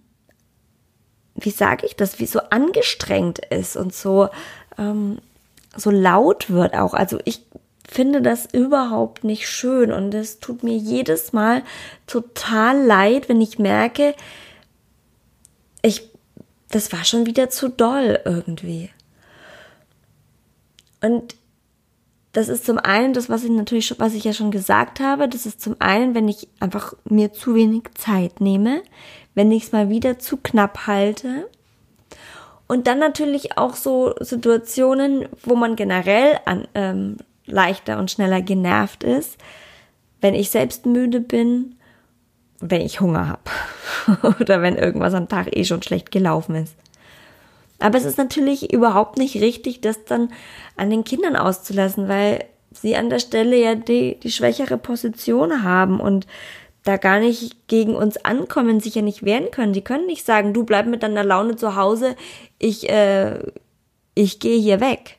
wie 1.36 1.52
sage 1.52 1.86
ich 1.86 1.96
das, 1.96 2.20
wie 2.20 2.26
so 2.26 2.40
angestrengt 2.50 3.40
ist 3.40 3.76
und 3.76 3.94
so, 3.94 4.30
ähm, 4.78 5.20
so 5.76 5.92
laut 5.92 6.50
wird 6.50 6.74
auch. 6.74 6.94
Also 6.94 7.20
ich 7.26 7.42
finde 7.88 8.22
das 8.22 8.46
überhaupt 8.52 9.24
nicht 9.24 9.48
schön 9.48 9.92
und 9.92 10.14
es 10.14 10.40
tut 10.40 10.64
mir 10.64 10.76
jedes 10.76 11.34
Mal 11.34 11.64
total 12.08 12.82
leid, 12.84 13.30
wenn 13.30 13.42
ich 13.42 13.60
merke, 13.60 14.16
ich, 15.82 16.10
das 16.72 16.92
war 16.92 17.04
schon 17.04 17.26
wieder 17.26 17.50
zu 17.50 17.70
doll 17.70 18.20
irgendwie. 18.26 18.90
Und 21.02 21.36
das 22.36 22.50
ist 22.50 22.66
zum 22.66 22.78
einen 22.78 23.14
das, 23.14 23.30
was 23.30 23.46
ich 23.46 23.50
natürlich, 23.50 23.98
was 23.98 24.14
ich 24.14 24.26
ja 24.26 24.34
schon 24.34 24.52
gesagt 24.52 25.00
habe. 25.00 25.30
Das 25.30 25.46
ist 25.46 25.62
zum 25.62 25.78
einen, 25.80 26.16
wenn 26.16 26.28
ich 26.28 26.50
einfach 26.60 26.94
mir 27.06 27.32
zu 27.32 27.56
wenig 27.56 27.84
Zeit 27.94 28.42
nehme, 28.42 28.84
wenn 29.36 29.54
ich 29.54 29.64
es 29.64 29.72
mal 29.72 29.90
wieder 29.90 30.20
zu 30.20 30.36
knapp 30.36 30.86
halte. 30.86 31.50
Und 32.68 32.88
dann 32.88 33.00
natürlich 33.00 33.58
auch 33.58 33.76
so 33.76 34.16
Situationen, 34.20 35.30
wo 35.44 35.56
man 35.56 35.78
generell 35.78 36.38
an, 36.44 36.68
ähm, 36.76 37.18
leichter 37.46 38.00
und 38.00 38.12
schneller 38.12 38.42
genervt 38.42 39.06
ist, 39.06 39.38
wenn 40.20 40.34
ich 40.34 40.50
selbst 40.50 40.86
müde 40.86 41.22
bin, 41.22 41.76
wenn 42.60 42.82
ich 42.82 43.00
Hunger 43.00 43.30
habe 43.30 44.36
oder 44.42 44.62
wenn 44.62 44.76
irgendwas 44.76 45.14
am 45.14 45.30
Tag 45.30 45.56
eh 45.56 45.64
schon 45.64 45.82
schlecht 45.82 46.12
gelaufen 46.12 46.56
ist. 46.56 46.76
Aber 47.80 47.98
es 47.98 48.06
ist 48.06 48.18
natürlich 48.18 48.74
überhaupt 48.74 49.18
nicht 49.18 49.36
richtig, 49.42 49.82
das 49.82 50.06
dann 50.06 50.32
an 50.78 50.90
den 50.90 51.04
Kindern 51.04 51.36
auszulassen, 51.36 52.08
weil 52.08 52.46
sie 52.72 52.96
an 52.96 53.10
der 53.10 53.20
Stelle 53.20 53.58
ja 53.58 53.76
die, 53.76 54.20
die 54.20 54.32
schwächere 54.32 54.78
Position 54.78 55.64
haben 55.64 56.00
und 56.00 56.26
da 56.84 56.98
gar 56.98 57.20
nicht 57.20 57.68
gegen 57.68 57.96
uns 57.96 58.18
ankommen, 58.18 58.80
sich 58.80 58.96
ja 58.96 59.02
nicht 59.02 59.26
wehren 59.26 59.50
können. 59.52 59.74
Die 59.74 59.84
können 59.84 60.06
nicht 60.06 60.26
sagen, 60.26 60.54
du 60.54 60.64
bleib 60.64 60.86
mit 60.86 61.04
deiner 61.04 61.24
Laune 61.24 61.56
zu 61.56 61.76
Hause, 61.76 62.16
ich, 62.60 62.90
äh, 62.90 63.40
ich 64.14 64.40
gehe 64.40 64.60
hier 64.60 64.80
weg, 64.80 65.18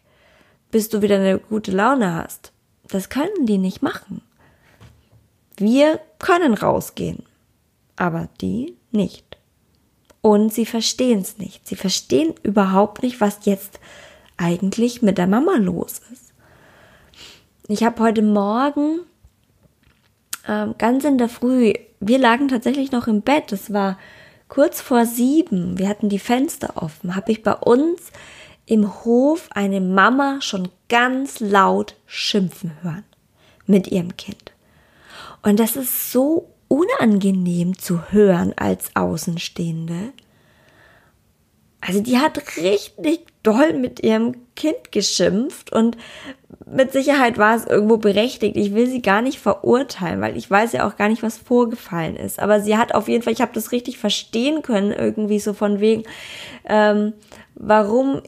bis 0.70 0.88
du 0.88 1.02
wieder 1.02 1.16
eine 1.16 1.38
gute 1.38 1.72
Laune 1.72 2.14
hast. 2.14 2.52
Das 2.88 3.08
können 3.08 3.46
die 3.46 3.58
nicht 3.58 3.82
machen. 3.82 4.22
Wir 5.56 6.00
können 6.18 6.54
rausgehen, 6.54 7.24
aber 7.96 8.28
die 8.40 8.76
nicht. 8.92 9.25
Und 10.26 10.52
sie 10.52 10.66
verstehen 10.66 11.20
es 11.20 11.38
nicht. 11.38 11.68
Sie 11.68 11.76
verstehen 11.76 12.34
überhaupt 12.42 13.04
nicht, 13.04 13.20
was 13.20 13.44
jetzt 13.44 13.78
eigentlich 14.36 15.00
mit 15.00 15.18
der 15.18 15.28
Mama 15.28 15.54
los 15.54 16.00
ist. 16.12 16.32
Ich 17.68 17.84
habe 17.84 18.02
heute 18.02 18.22
Morgen 18.22 19.02
ähm, 20.48 20.74
ganz 20.78 21.04
in 21.04 21.16
der 21.16 21.28
Früh, 21.28 21.74
wir 22.00 22.18
lagen 22.18 22.48
tatsächlich 22.48 22.90
noch 22.90 23.06
im 23.06 23.22
Bett, 23.22 23.52
es 23.52 23.72
war 23.72 24.00
kurz 24.48 24.80
vor 24.80 25.06
sieben, 25.06 25.78
wir 25.78 25.88
hatten 25.88 26.08
die 26.08 26.18
Fenster 26.18 26.72
offen, 26.74 27.14
habe 27.14 27.30
ich 27.30 27.44
bei 27.44 27.54
uns 27.54 28.10
im 28.64 29.04
Hof 29.04 29.48
eine 29.52 29.80
Mama 29.80 30.40
schon 30.40 30.70
ganz 30.88 31.38
laut 31.38 31.94
schimpfen 32.04 32.72
hören 32.82 33.04
mit 33.66 33.86
ihrem 33.86 34.16
Kind. 34.16 34.50
Und 35.44 35.60
das 35.60 35.76
ist 35.76 36.10
so 36.10 36.48
unangenehm 36.76 37.78
zu 37.78 38.12
hören 38.12 38.52
als 38.56 38.90
Außenstehende. 38.94 40.12
Also 41.80 42.00
die 42.00 42.18
hat 42.18 42.56
richtig 42.56 43.26
doll 43.42 43.74
mit 43.74 44.02
ihrem 44.02 44.34
Kind 44.56 44.90
geschimpft 44.90 45.72
und 45.72 45.96
mit 46.66 46.92
Sicherheit 46.92 47.38
war 47.38 47.54
es 47.54 47.64
irgendwo 47.64 47.96
berechtigt. 47.96 48.56
Ich 48.56 48.74
will 48.74 48.88
sie 48.88 49.02
gar 49.02 49.22
nicht 49.22 49.38
verurteilen, 49.38 50.20
weil 50.20 50.36
ich 50.36 50.50
weiß 50.50 50.72
ja 50.72 50.88
auch 50.88 50.96
gar 50.96 51.08
nicht, 51.08 51.22
was 51.22 51.38
vorgefallen 51.38 52.16
ist. 52.16 52.40
Aber 52.40 52.60
sie 52.60 52.76
hat 52.76 52.94
auf 52.94 53.08
jeden 53.08 53.22
Fall, 53.22 53.32
ich 53.32 53.40
habe 53.40 53.52
das 53.54 53.70
richtig 53.70 53.98
verstehen 53.98 54.62
können, 54.62 54.90
irgendwie 54.90 55.38
so 55.38 55.52
von 55.52 55.78
wegen, 55.78 56.02
ähm, 56.64 57.12
warum 57.54 58.22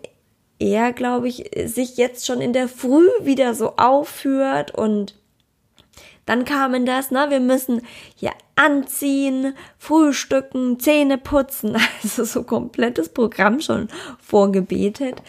er, 0.61 0.93
glaube 0.93 1.29
ich, 1.29 1.51
sich 1.67 1.97
jetzt 1.97 2.27
schon 2.27 2.41
in 2.41 2.53
der 2.53 2.69
Früh 2.69 3.07
wieder 3.23 3.55
so 3.55 3.77
aufführt 3.77 4.73
und 4.73 5.15
dann 6.29 6.45
kamen 6.45 6.85
das, 6.85 7.11
ne, 7.11 7.27
wir 7.31 7.41
müssen 7.41 7.81
hier 8.15 8.33
anziehen, 8.55 9.55
frühstücken, 9.79 10.79
Zähne 10.79 11.17
putzen, 11.17 11.75
also 12.03 12.25
so 12.25 12.43
komplettes 12.43 13.09
Programm 13.09 13.61
schon 13.61 13.89
vorgebetet, 14.21 15.23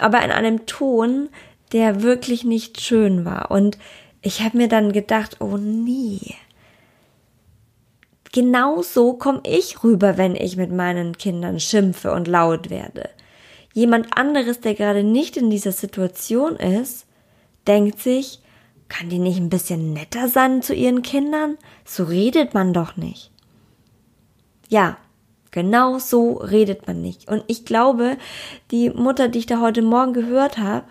aber 0.00 0.24
in 0.24 0.32
einem 0.32 0.66
Ton, 0.66 1.28
der 1.72 2.02
wirklich 2.02 2.42
nicht 2.42 2.80
schön 2.80 3.24
war. 3.24 3.52
Und 3.52 3.78
ich 4.22 4.42
habe 4.42 4.56
mir 4.56 4.66
dann 4.66 4.90
gedacht, 4.90 5.36
oh 5.38 5.56
nee. 5.56 6.34
Genau 8.32 8.82
so 8.82 9.12
komme 9.12 9.42
ich 9.44 9.84
rüber, 9.84 10.18
wenn 10.18 10.34
ich 10.34 10.56
mit 10.56 10.72
meinen 10.72 11.16
Kindern 11.16 11.60
schimpfe 11.60 12.10
und 12.10 12.26
laut 12.26 12.70
werde. 12.70 13.08
Jemand 13.72 14.16
anderes, 14.16 14.58
der 14.58 14.74
gerade 14.74 15.04
nicht 15.04 15.36
in 15.36 15.48
dieser 15.48 15.72
Situation 15.72 16.56
ist, 16.56 17.06
denkt 17.68 18.00
sich, 18.00 18.40
kann 18.90 19.08
die 19.08 19.18
nicht 19.18 19.38
ein 19.38 19.48
bisschen 19.48 19.94
netter 19.94 20.28
sein 20.28 20.60
zu 20.60 20.74
ihren 20.74 21.00
Kindern? 21.00 21.56
So 21.86 22.04
redet 22.04 22.52
man 22.52 22.74
doch 22.74 22.96
nicht. 22.96 23.30
Ja, 24.68 24.98
genau 25.50 25.98
so 25.98 26.34
redet 26.34 26.86
man 26.86 27.00
nicht. 27.00 27.28
Und 27.28 27.42
ich 27.46 27.64
glaube, 27.64 28.18
die 28.70 28.90
Mutter, 28.90 29.28
die 29.28 29.38
ich 29.38 29.46
da 29.46 29.60
heute 29.60 29.80
Morgen 29.80 30.12
gehört 30.12 30.58
habe, 30.58 30.84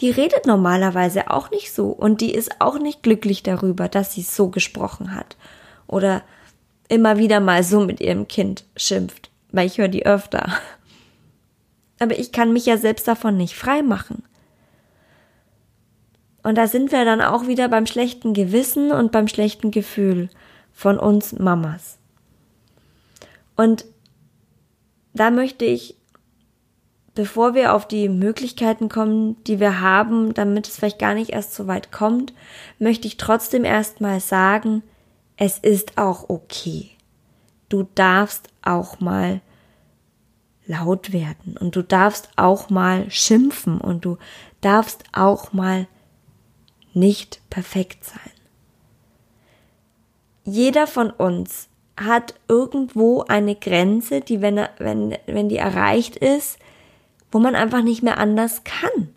die 0.00 0.10
redet 0.10 0.46
normalerweise 0.46 1.30
auch 1.30 1.50
nicht 1.50 1.72
so 1.72 1.88
und 1.88 2.20
die 2.20 2.32
ist 2.32 2.60
auch 2.60 2.78
nicht 2.78 3.02
glücklich 3.02 3.42
darüber, 3.42 3.88
dass 3.88 4.12
sie 4.12 4.22
so 4.22 4.48
gesprochen 4.48 5.14
hat 5.14 5.36
oder 5.86 6.22
immer 6.88 7.18
wieder 7.18 7.40
mal 7.40 7.62
so 7.62 7.80
mit 7.80 8.00
ihrem 8.00 8.28
Kind 8.28 8.64
schimpft, 8.76 9.30
weil 9.50 9.66
ich 9.66 9.78
höre 9.78 9.88
die 9.88 10.06
öfter. 10.06 10.52
Aber 11.98 12.18
ich 12.18 12.32
kann 12.32 12.52
mich 12.52 12.66
ja 12.66 12.78
selbst 12.78 13.06
davon 13.06 13.36
nicht 13.36 13.54
frei 13.54 13.82
machen. 13.82 14.24
Und 16.42 16.56
da 16.56 16.66
sind 16.66 16.92
wir 16.92 17.04
dann 17.04 17.20
auch 17.20 17.46
wieder 17.46 17.68
beim 17.68 17.86
schlechten 17.86 18.34
Gewissen 18.34 18.90
und 18.90 19.12
beim 19.12 19.28
schlechten 19.28 19.70
Gefühl 19.70 20.28
von 20.72 20.98
uns 20.98 21.38
Mamas. 21.38 21.98
Und 23.56 23.84
da 25.14 25.30
möchte 25.30 25.64
ich, 25.64 25.96
bevor 27.14 27.54
wir 27.54 27.74
auf 27.74 27.86
die 27.86 28.08
Möglichkeiten 28.08 28.88
kommen, 28.88 29.42
die 29.44 29.60
wir 29.60 29.80
haben, 29.80 30.34
damit 30.34 30.66
es 30.66 30.76
vielleicht 30.76 30.98
gar 30.98 31.14
nicht 31.14 31.30
erst 31.30 31.54
so 31.54 31.66
weit 31.66 31.92
kommt, 31.92 32.32
möchte 32.78 33.06
ich 33.06 33.18
trotzdem 33.18 33.64
erstmal 33.64 34.20
sagen, 34.20 34.82
es 35.36 35.58
ist 35.58 35.98
auch 35.98 36.28
okay. 36.28 36.90
Du 37.68 37.86
darfst 37.94 38.48
auch 38.62 39.00
mal 39.00 39.40
laut 40.66 41.12
werden 41.12 41.56
und 41.58 41.76
du 41.76 41.82
darfst 41.82 42.30
auch 42.36 42.70
mal 42.70 43.10
schimpfen 43.10 43.80
und 43.80 44.04
du 44.04 44.18
darfst 44.60 45.04
auch 45.12 45.52
mal 45.52 45.86
nicht 46.94 47.40
perfekt 47.50 48.04
sein. 48.04 48.30
Jeder 50.44 50.86
von 50.86 51.10
uns 51.10 51.68
hat 51.96 52.34
irgendwo 52.48 53.22
eine 53.22 53.54
Grenze, 53.54 54.20
die, 54.20 54.40
wenn, 54.40 54.58
er, 54.58 54.70
wenn, 54.78 55.16
wenn 55.26 55.48
die 55.48 55.56
erreicht 55.56 56.16
ist, 56.16 56.58
wo 57.30 57.38
man 57.38 57.54
einfach 57.54 57.82
nicht 57.82 58.02
mehr 58.02 58.18
anders 58.18 58.64
kann. 58.64 59.14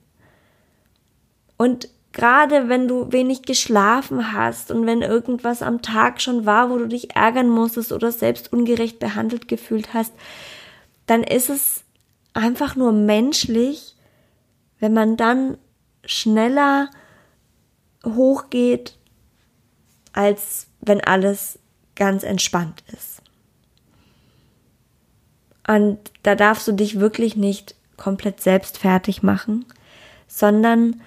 Und 1.58 1.90
gerade 2.12 2.70
wenn 2.70 2.88
du 2.88 3.12
wenig 3.12 3.42
geschlafen 3.44 4.32
hast 4.32 4.72
und 4.72 4.86
wenn 4.86 5.02
irgendwas 5.02 5.62
am 5.62 5.82
Tag 5.82 6.22
schon 6.22 6.46
war, 6.46 6.70
wo 6.70 6.78
du 6.78 6.88
dich 6.88 7.16
ärgern 7.16 7.50
musstest 7.50 7.92
oder 7.92 8.12
selbst 8.12 8.54
ungerecht 8.54 9.00
behandelt 9.00 9.48
gefühlt 9.48 9.94
hast, 9.94 10.14
dann 11.08 11.24
ist 11.24 11.50
es 11.50 11.84
einfach 12.34 12.76
nur 12.76 12.92
menschlich, 12.92 13.96
wenn 14.80 14.94
man 14.94 15.18
dann 15.18 15.58
schneller 16.06 16.90
hochgeht, 18.06 18.98
als 20.14 20.68
wenn 20.82 21.02
alles 21.02 21.60
ganz 21.96 22.24
entspannt 22.24 22.84
ist. 22.94 23.22
Und 25.68 26.00
da 26.24 26.36
darfst 26.36 26.68
du 26.68 26.74
dich 26.74 27.00
wirklich 27.00 27.36
nicht 27.36 27.76
komplett 27.98 28.42
selbst 28.42 28.78
fertig 28.78 29.24
machen, 29.24 29.66
sondern 30.28 31.02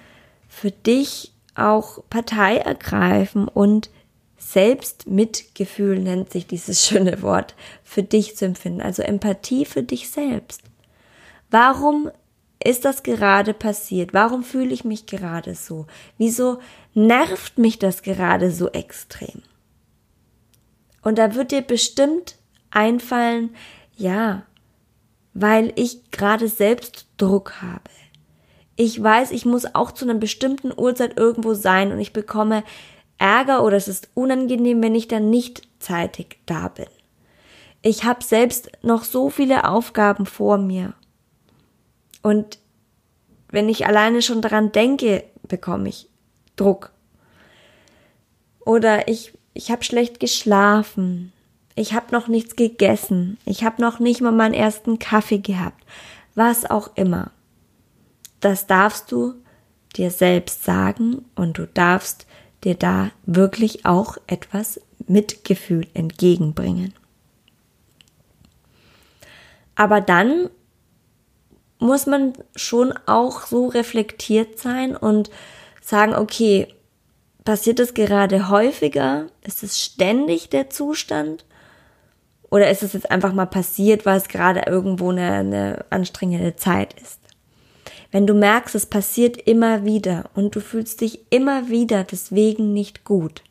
für 0.47 0.71
dich 0.71 1.33
auch 1.55 2.03
Partei 2.09 2.57
ergreifen 2.57 3.47
und 3.47 3.89
Selbstmitgefühl 4.37 5.99
nennt 5.99 6.31
sich 6.31 6.47
dieses 6.47 6.85
schöne 6.87 7.21
Wort, 7.21 7.55
für 7.83 8.03
dich 8.03 8.35
zu 8.35 8.45
empfinden, 8.45 8.81
also 8.81 9.01
Empathie 9.03 9.65
für 9.65 9.83
dich 9.83 10.09
selbst. 10.09 10.61
Warum 11.51 12.11
ist 12.61 12.85
das 12.85 13.03
gerade 13.03 13.53
passiert? 13.53 14.13
Warum 14.13 14.43
fühle 14.43 14.73
ich 14.73 14.83
mich 14.83 15.05
gerade 15.05 15.55
so? 15.55 15.85
Wieso 16.17 16.59
nervt 17.07 17.57
mich 17.57 17.79
das 17.79 18.01
gerade 18.01 18.51
so 18.51 18.69
extrem? 18.69 19.41
Und 21.01 21.17
da 21.17 21.35
wird 21.35 21.51
dir 21.51 21.61
bestimmt 21.61 22.35
einfallen, 22.71 23.55
ja, 23.95 24.43
weil 25.33 25.71
ich 25.75 26.11
gerade 26.11 26.47
selbst 26.47 27.07
Druck 27.17 27.61
habe. 27.61 27.89
Ich 28.75 29.01
weiß, 29.01 29.31
ich 29.31 29.45
muss 29.45 29.75
auch 29.75 29.91
zu 29.91 30.05
einer 30.05 30.15
bestimmten 30.15 30.71
Uhrzeit 30.75 31.17
irgendwo 31.17 31.53
sein 31.53 31.91
und 31.91 31.99
ich 31.99 32.13
bekomme 32.13 32.63
Ärger 33.17 33.63
oder 33.63 33.77
es 33.77 33.87
ist 33.87 34.09
unangenehm, 34.13 34.81
wenn 34.81 34.95
ich 34.95 35.07
dann 35.07 35.29
nicht 35.29 35.67
zeitig 35.79 36.39
da 36.45 36.69
bin. 36.69 36.87
Ich 37.81 38.03
habe 38.03 38.23
selbst 38.23 38.71
noch 38.81 39.03
so 39.03 39.29
viele 39.29 39.67
Aufgaben 39.67 40.25
vor 40.25 40.57
mir. 40.57 40.93
Und 42.21 42.59
wenn 43.49 43.69
ich 43.69 43.85
alleine 43.85 44.21
schon 44.21 44.41
daran 44.41 44.71
denke, 44.71 45.23
bekomme 45.47 45.89
ich 45.89 46.08
Druck. 46.59 46.91
Oder 48.59 49.07
ich, 49.07 49.33
ich 49.53 49.71
habe 49.71 49.83
schlecht 49.83 50.19
geschlafen. 50.19 51.33
Ich 51.75 51.93
habe 51.93 52.11
noch 52.11 52.27
nichts 52.27 52.55
gegessen. 52.55 53.37
Ich 53.45 53.63
habe 53.63 53.81
noch 53.81 53.99
nicht 53.99 54.21
mal 54.21 54.31
meinen 54.31 54.53
ersten 54.53 54.99
Kaffee 54.99 55.39
gehabt. 55.39 55.83
Was 56.35 56.69
auch 56.69 56.91
immer. 56.95 57.31
Das 58.39 58.67
darfst 58.67 59.11
du 59.11 59.35
dir 59.95 60.11
selbst 60.11 60.63
sagen 60.63 61.25
und 61.35 61.57
du 61.57 61.67
darfst 61.67 62.27
dir 62.63 62.75
da 62.75 63.11
wirklich 63.25 63.85
auch 63.85 64.17
etwas 64.27 64.81
Mitgefühl 65.07 65.87
entgegenbringen. 65.93 66.93
Aber 69.75 70.01
dann 70.01 70.49
muss 71.79 72.05
man 72.05 72.33
schon 72.55 72.93
auch 73.05 73.45
so 73.45 73.67
reflektiert 73.67 74.59
sein 74.59 74.95
und 74.95 75.29
sagen, 75.89 76.15
okay, 76.15 76.67
passiert 77.43 77.79
es 77.79 77.93
gerade 77.93 78.49
häufiger? 78.49 79.27
Ist 79.45 79.63
es 79.63 79.79
ständig 79.79 80.49
der 80.49 80.69
Zustand? 80.69 81.45
Oder 82.49 82.69
ist 82.69 82.83
es 82.83 82.93
jetzt 82.93 83.11
einfach 83.11 83.33
mal 83.33 83.45
passiert, 83.45 84.05
weil 84.05 84.17
es 84.17 84.27
gerade 84.27 84.63
irgendwo 84.67 85.09
eine, 85.11 85.31
eine 85.31 85.85
anstrengende 85.89 86.55
Zeit 86.55 86.93
ist? 87.01 87.19
Wenn 88.11 88.25
du 88.25 88.33
merkst, 88.33 88.73
es 88.75 88.87
passiert 88.87 89.37
immer 89.37 89.85
wieder 89.85 90.29
und 90.33 90.55
du 90.55 90.61
fühlst 90.61 91.01
dich 91.01 91.31
immer 91.31 91.69
wieder 91.69 92.03
deswegen 92.03 92.73
nicht 92.73 93.03
gut, 93.03 93.43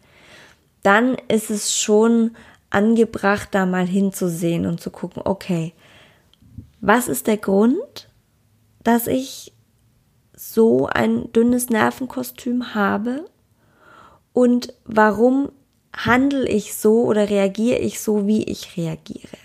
dann 0.83 1.17
ist 1.29 1.51
es 1.51 1.77
schon 1.77 2.37
angebracht, 2.71 3.49
da 3.53 3.67
mal 3.67 3.87
hinzusehen 3.87 4.67
und 4.67 4.81
zu 4.81 4.91
gucken, 4.91 5.23
okay, 5.25 5.73
was 6.81 7.09
ist 7.09 7.27
der 7.27 7.37
Grund, 7.37 8.09
dass 8.83 9.07
ich 9.07 9.53
so 10.39 10.87
ein 10.87 11.33
dünnes 11.33 11.69
Nervenkostüm 11.69 12.75
habe 12.75 13.25
und 14.33 14.73
warum 14.85 15.51
handle 15.93 16.47
ich 16.49 16.77
so 16.77 17.05
oder 17.05 17.29
reagiere 17.29 17.79
ich 17.79 18.01
so, 18.01 18.27
wie 18.27 18.45
ich 18.45 18.77
reagiere. 18.77 19.37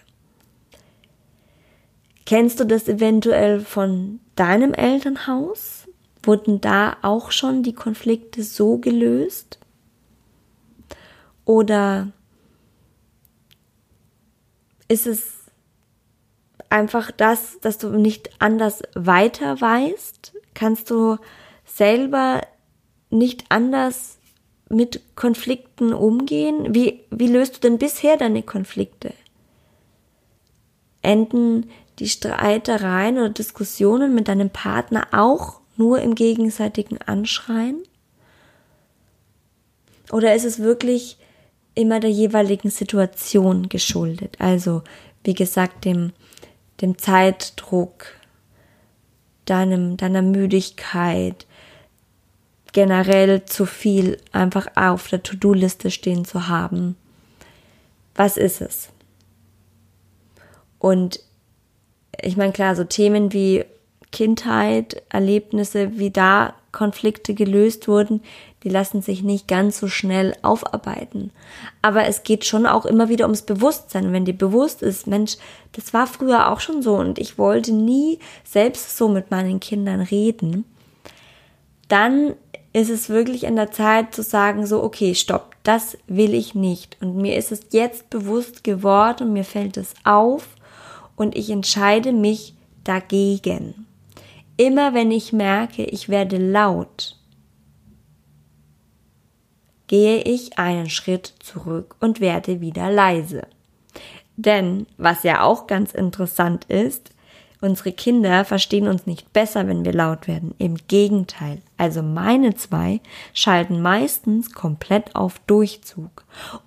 Kennst 2.25 2.59
du 2.59 2.65
das 2.65 2.87
eventuell 2.87 3.59
von 3.59 4.19
deinem 4.35 4.73
Elternhaus? 4.73 5.87
Wurden 6.21 6.61
da 6.61 6.97
auch 7.01 7.31
schon 7.31 7.63
die 7.63 7.73
Konflikte 7.73 8.43
so 8.43 8.77
gelöst? 8.77 9.59
Oder 11.43 12.11
ist 14.87 15.07
es 15.07 15.33
einfach 16.69 17.11
das, 17.11 17.59
dass 17.59 17.77
du 17.77 17.89
nicht 17.89 18.29
anders 18.39 18.83
weiter 18.95 19.59
weißt? 19.59 20.33
Kannst 20.53 20.89
du 20.89 21.17
selber 21.65 22.41
nicht 23.09 23.45
anders 23.49 24.17
mit 24.69 25.01
Konflikten 25.15 25.93
umgehen? 25.93 26.73
Wie, 26.73 27.01
wie 27.09 27.27
löst 27.27 27.55
du 27.55 27.59
denn 27.61 27.77
bisher 27.77 28.17
deine 28.17 28.43
Konflikte? 28.43 29.13
Enden 31.01 31.69
die 31.99 32.09
Streitereien 32.09 33.17
oder 33.17 33.29
Diskussionen 33.29 34.15
mit 34.15 34.27
deinem 34.27 34.49
Partner 34.49 35.07
auch 35.11 35.59
nur 35.77 35.99
im 35.99 36.15
gegenseitigen 36.15 36.97
Anschreien? 37.01 37.83
Oder 40.11 40.35
ist 40.35 40.45
es 40.45 40.59
wirklich 40.59 41.17
immer 41.75 41.99
der 41.99 42.11
jeweiligen 42.11 42.69
Situation 42.69 43.69
geschuldet? 43.69 44.37
Also, 44.39 44.83
wie 45.23 45.33
gesagt, 45.33 45.85
dem 45.85 46.13
dem 46.81 46.97
Zeitdruck, 46.97 48.07
deinem, 49.45 49.97
deiner 49.97 50.21
Müdigkeit, 50.21 51.45
generell 52.71 53.45
zu 53.45 53.65
viel 53.65 54.17
einfach 54.31 54.67
auf 54.75 55.07
der 55.07 55.23
To-Do-Liste 55.23 55.91
stehen 55.91 56.25
zu 56.25 56.47
haben. 56.47 56.95
Was 58.15 58.37
ist 58.37 58.61
es? 58.61 58.89
Und 60.79 61.19
ich 62.21 62.35
meine, 62.37 62.51
klar, 62.53 62.75
so 62.75 62.83
Themen 62.83 63.31
wie 63.33 63.65
Kindheit, 64.11 65.01
Erlebnisse, 65.09 65.97
wie 65.97 66.11
da 66.11 66.55
Konflikte 66.73 67.33
gelöst 67.33 67.87
wurden, 67.87 68.21
die 68.63 68.69
lassen 68.69 69.01
sich 69.01 69.23
nicht 69.23 69.47
ganz 69.47 69.79
so 69.79 69.87
schnell 69.87 70.35
aufarbeiten. 70.41 71.31
Aber 71.81 72.05
es 72.05 72.23
geht 72.23 72.43
schon 72.43 72.65
auch 72.65 72.85
immer 72.85 73.07
wieder 73.07 73.25
ums 73.25 73.43
Bewusstsein. 73.43 74.11
Wenn 74.11 74.25
dir 74.25 74.37
bewusst 74.37 74.81
ist, 74.81 75.07
Mensch, 75.07 75.37
das 75.71 75.93
war 75.93 76.07
früher 76.07 76.51
auch 76.51 76.59
schon 76.59 76.81
so 76.81 76.95
und 76.95 77.19
ich 77.19 77.37
wollte 77.37 77.71
nie 77.71 78.19
selbst 78.43 78.97
so 78.97 79.07
mit 79.07 79.31
meinen 79.31 79.61
Kindern 79.61 80.01
reden, 80.01 80.65
dann 81.87 82.33
ist 82.73 82.89
es 82.89 83.07
wirklich 83.07 83.47
an 83.47 83.55
der 83.55 83.71
Zeit 83.71 84.13
zu 84.15 84.23
sagen, 84.23 84.65
so, 84.65 84.83
okay, 84.83 85.13
stopp, 85.13 85.55
das 85.63 85.97
will 86.07 86.33
ich 86.33 86.55
nicht. 86.55 86.97
Und 87.01 87.15
mir 87.15 87.37
ist 87.37 87.51
es 87.51 87.67
jetzt 87.71 88.09
bewusst 88.09 88.63
geworden 88.63 89.31
mir 89.31 89.45
fällt 89.45 89.77
es 89.77 89.93
auf 90.03 90.47
und 91.15 91.35
ich 91.35 91.49
entscheide 91.49 92.11
mich 92.11 92.55
dagegen. 92.83 93.82
Immer 94.57 94.93
wenn 94.93 95.09
ich 95.09 95.33
merke, 95.33 95.83
ich 95.83 96.09
werde 96.09 96.37
laut, 96.37 97.17
gehe 99.87 100.21
ich 100.21 100.59
einen 100.59 100.89
Schritt 100.89 101.33
zurück 101.39 101.95
und 101.99 102.19
werde 102.19 102.61
wieder 102.61 102.91
leise. 102.91 103.47
Denn, 104.35 104.85
was 104.97 105.23
ja 105.23 105.41
auch 105.41 105.65
ganz 105.65 105.91
interessant 105.91 106.65
ist, 106.65 107.11
unsere 107.61 107.91
Kinder 107.93 108.45
verstehen 108.45 108.87
uns 108.87 109.07
nicht 109.07 109.33
besser, 109.33 109.67
wenn 109.67 109.85
wir 109.85 109.93
laut 109.93 110.27
werden. 110.27 110.53
Im 110.59 110.77
Gegenteil. 110.87 111.61
Also 111.77 112.03
meine 112.03 112.55
zwei 112.55 113.01
schalten 113.33 113.81
meistens 113.81 114.51
komplett 114.51 115.15
auf 115.15 115.39
Durchzug. 115.47 116.25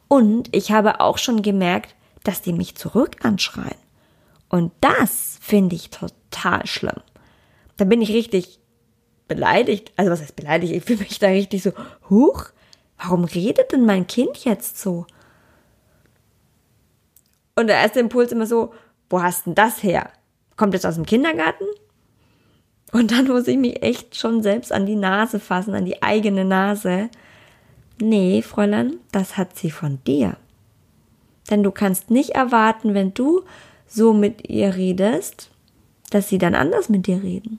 Und 0.09 0.55
ich 0.55 0.73
habe 0.73 1.01
auch 1.01 1.19
schon 1.19 1.43
gemerkt, 1.43 1.95
dass 2.25 2.43
die 2.43 2.53
mich 2.53 2.75
zurück 2.75 3.17
anschreien. 3.23 3.79
Und 4.49 4.73
das 4.81 5.39
finde 5.41 5.77
ich 5.77 5.91
total 5.91 6.67
schlimm 6.67 7.01
da 7.77 7.85
bin 7.85 8.01
ich 8.01 8.13
richtig 8.13 8.59
beleidigt. 9.29 9.93
Also 9.97 10.11
was 10.11 10.21
heißt 10.21 10.37
beleidigt? 10.37 10.73
Ich 10.73 10.85
fühle 10.85 11.01
mich 11.01 11.19
da 11.19 11.29
richtig 11.29 11.63
so, 11.63 11.73
huch, 12.09 12.47
warum 12.99 13.25
redet 13.25 13.73
denn 13.73 13.85
mein 13.85 14.07
Kind 14.07 14.45
jetzt 14.45 14.81
so? 14.81 15.07
Und 17.55 17.69
der 17.69 17.77
erste 17.77 18.01
Impuls 18.01 18.33
immer 18.33 18.47
so, 18.47 18.73
wo 19.09 19.23
hast 19.23 19.47
denn 19.47 19.55
das 19.55 19.83
her? 19.83 20.11
Kommt 20.57 20.75
das 20.75 20.85
aus 20.85 20.97
dem 20.97 21.07
Kindergarten? 21.07 21.65
Und 22.93 23.13
dann 23.13 23.27
muss 23.27 23.49
ich 23.49 23.57
mich 23.57 23.83
echt 23.83 24.17
schon 24.17 24.43
selbst 24.43 24.73
an 24.73 24.87
die 24.87 24.97
Nase 24.97 25.41
fassen, 25.41 25.75
an 25.75 25.85
die 25.85 26.03
eigene 26.03 26.45
Nase. 26.45 27.11
Nee, 28.01 28.43
Fräulein, 28.43 28.97
das 29.13 29.37
hat 29.37 29.57
sie 29.57 29.71
von 29.71 29.99
dir. 30.07 30.37
Denn 31.51 31.63
du 31.63 31.71
kannst 31.71 32.11
nicht 32.11 32.31
erwarten, 32.31 32.95
wenn 32.95 33.15
du 33.15 33.43
so 33.87 34.13
mit 34.13 34.49
ihr 34.49 34.75
redest, 34.77 35.51
dass 36.11 36.29
sie 36.29 36.39
dann 36.39 36.55
anders 36.55 36.89
mit 36.89 37.07
dir 37.07 37.23
reden. 37.23 37.59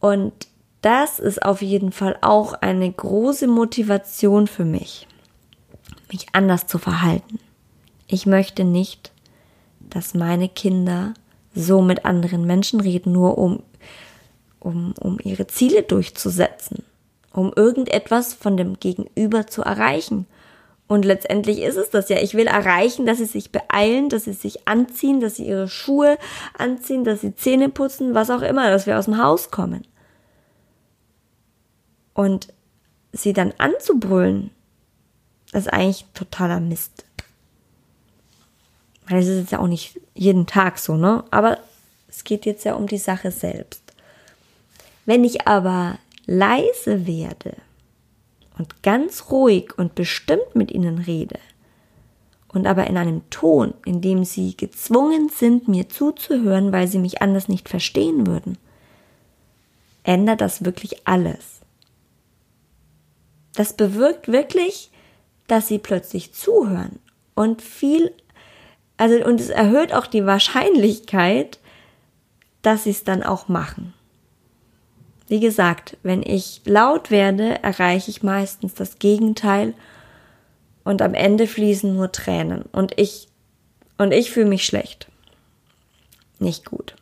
Und 0.00 0.48
das 0.80 1.18
ist 1.18 1.42
auf 1.42 1.62
jeden 1.62 1.92
Fall 1.92 2.16
auch 2.20 2.54
eine 2.54 2.90
große 2.90 3.48
Motivation 3.48 4.46
für 4.46 4.64
mich, 4.64 5.08
mich 6.10 6.26
anders 6.32 6.66
zu 6.66 6.78
verhalten. 6.78 7.40
Ich 8.06 8.26
möchte 8.26 8.64
nicht, 8.64 9.12
dass 9.80 10.14
meine 10.14 10.48
Kinder 10.48 11.14
so 11.54 11.82
mit 11.82 12.04
anderen 12.04 12.46
Menschen 12.46 12.80
reden, 12.80 13.12
nur 13.12 13.38
um, 13.38 13.62
um, 14.60 14.94
um 15.00 15.18
ihre 15.22 15.46
Ziele 15.46 15.82
durchzusetzen, 15.82 16.84
um 17.32 17.52
irgendetwas 17.54 18.34
von 18.34 18.56
dem 18.56 18.78
Gegenüber 18.78 19.46
zu 19.46 19.62
erreichen. 19.62 20.26
Und 20.88 21.04
letztendlich 21.04 21.60
ist 21.60 21.76
es 21.76 21.90
das 21.90 22.08
ja. 22.08 22.18
Ich 22.18 22.34
will 22.34 22.46
erreichen, 22.46 23.04
dass 23.04 23.18
sie 23.18 23.26
sich 23.26 23.52
beeilen, 23.52 24.08
dass 24.08 24.24
sie 24.24 24.32
sich 24.32 24.66
anziehen, 24.66 25.20
dass 25.20 25.36
sie 25.36 25.46
ihre 25.46 25.68
Schuhe 25.68 26.16
anziehen, 26.56 27.04
dass 27.04 27.20
sie 27.20 27.36
Zähne 27.36 27.68
putzen, 27.68 28.14
was 28.14 28.30
auch 28.30 28.40
immer, 28.40 28.70
dass 28.70 28.86
wir 28.86 28.98
aus 28.98 29.04
dem 29.04 29.22
Haus 29.22 29.50
kommen. 29.50 29.86
Und 32.14 32.48
sie 33.12 33.34
dann 33.34 33.52
anzubrüllen, 33.58 34.50
ist 35.52 35.72
eigentlich 35.72 36.06
totaler 36.14 36.58
Mist. 36.58 37.04
Weil 39.08 39.18
es 39.18 39.28
ist 39.28 39.40
jetzt 39.40 39.52
ja 39.52 39.60
auch 39.60 39.68
nicht 39.68 40.00
jeden 40.14 40.46
Tag 40.46 40.78
so, 40.78 40.96
ne? 40.96 41.22
Aber 41.30 41.58
es 42.08 42.24
geht 42.24 42.46
jetzt 42.46 42.64
ja 42.64 42.74
um 42.74 42.86
die 42.86 42.98
Sache 42.98 43.30
selbst. 43.30 43.82
Wenn 45.04 45.22
ich 45.24 45.46
aber 45.46 45.98
leise 46.26 47.06
werde 47.06 47.56
und 48.58 48.82
ganz 48.82 49.30
ruhig 49.30 49.78
und 49.78 49.94
bestimmt 49.94 50.54
mit 50.54 50.70
ihnen 50.70 50.98
rede, 50.98 51.38
und 52.48 52.66
aber 52.66 52.86
in 52.86 52.96
einem 52.96 53.28
Ton, 53.30 53.74
in 53.84 54.00
dem 54.00 54.24
sie 54.24 54.56
gezwungen 54.56 55.28
sind, 55.28 55.68
mir 55.68 55.88
zuzuhören, 55.88 56.72
weil 56.72 56.88
sie 56.88 56.98
mich 56.98 57.20
anders 57.22 57.48
nicht 57.48 57.68
verstehen 57.68 58.26
würden, 58.26 58.58
ändert 60.02 60.40
das 60.40 60.64
wirklich 60.64 61.06
alles. 61.06 61.60
Das 63.54 63.74
bewirkt 63.74 64.28
wirklich, 64.28 64.90
dass 65.46 65.68
sie 65.68 65.78
plötzlich 65.78 66.32
zuhören 66.32 67.00
und 67.34 67.60
viel, 67.60 68.12
also 68.96 69.24
und 69.24 69.40
es 69.40 69.50
erhöht 69.50 69.92
auch 69.92 70.06
die 70.06 70.24
Wahrscheinlichkeit, 70.24 71.58
dass 72.62 72.84
sie 72.84 72.90
es 72.90 73.04
dann 73.04 73.22
auch 73.22 73.48
machen. 73.48 73.94
Wie 75.28 75.40
gesagt, 75.40 75.96
wenn 76.02 76.22
ich 76.22 76.62
laut 76.64 77.10
werde, 77.10 77.62
erreiche 77.62 78.10
ich 78.10 78.22
meistens 78.22 78.74
das 78.74 78.98
Gegenteil 78.98 79.74
und 80.84 81.02
am 81.02 81.12
Ende 81.12 81.46
fließen 81.46 81.94
nur 81.94 82.10
Tränen 82.12 82.62
und 82.72 82.98
ich 82.98 83.28
und 83.98 84.12
ich 84.12 84.30
fühle 84.30 84.46
mich 84.46 84.64
schlecht. 84.64 85.08
Nicht 86.38 86.64
gut. 86.64 86.94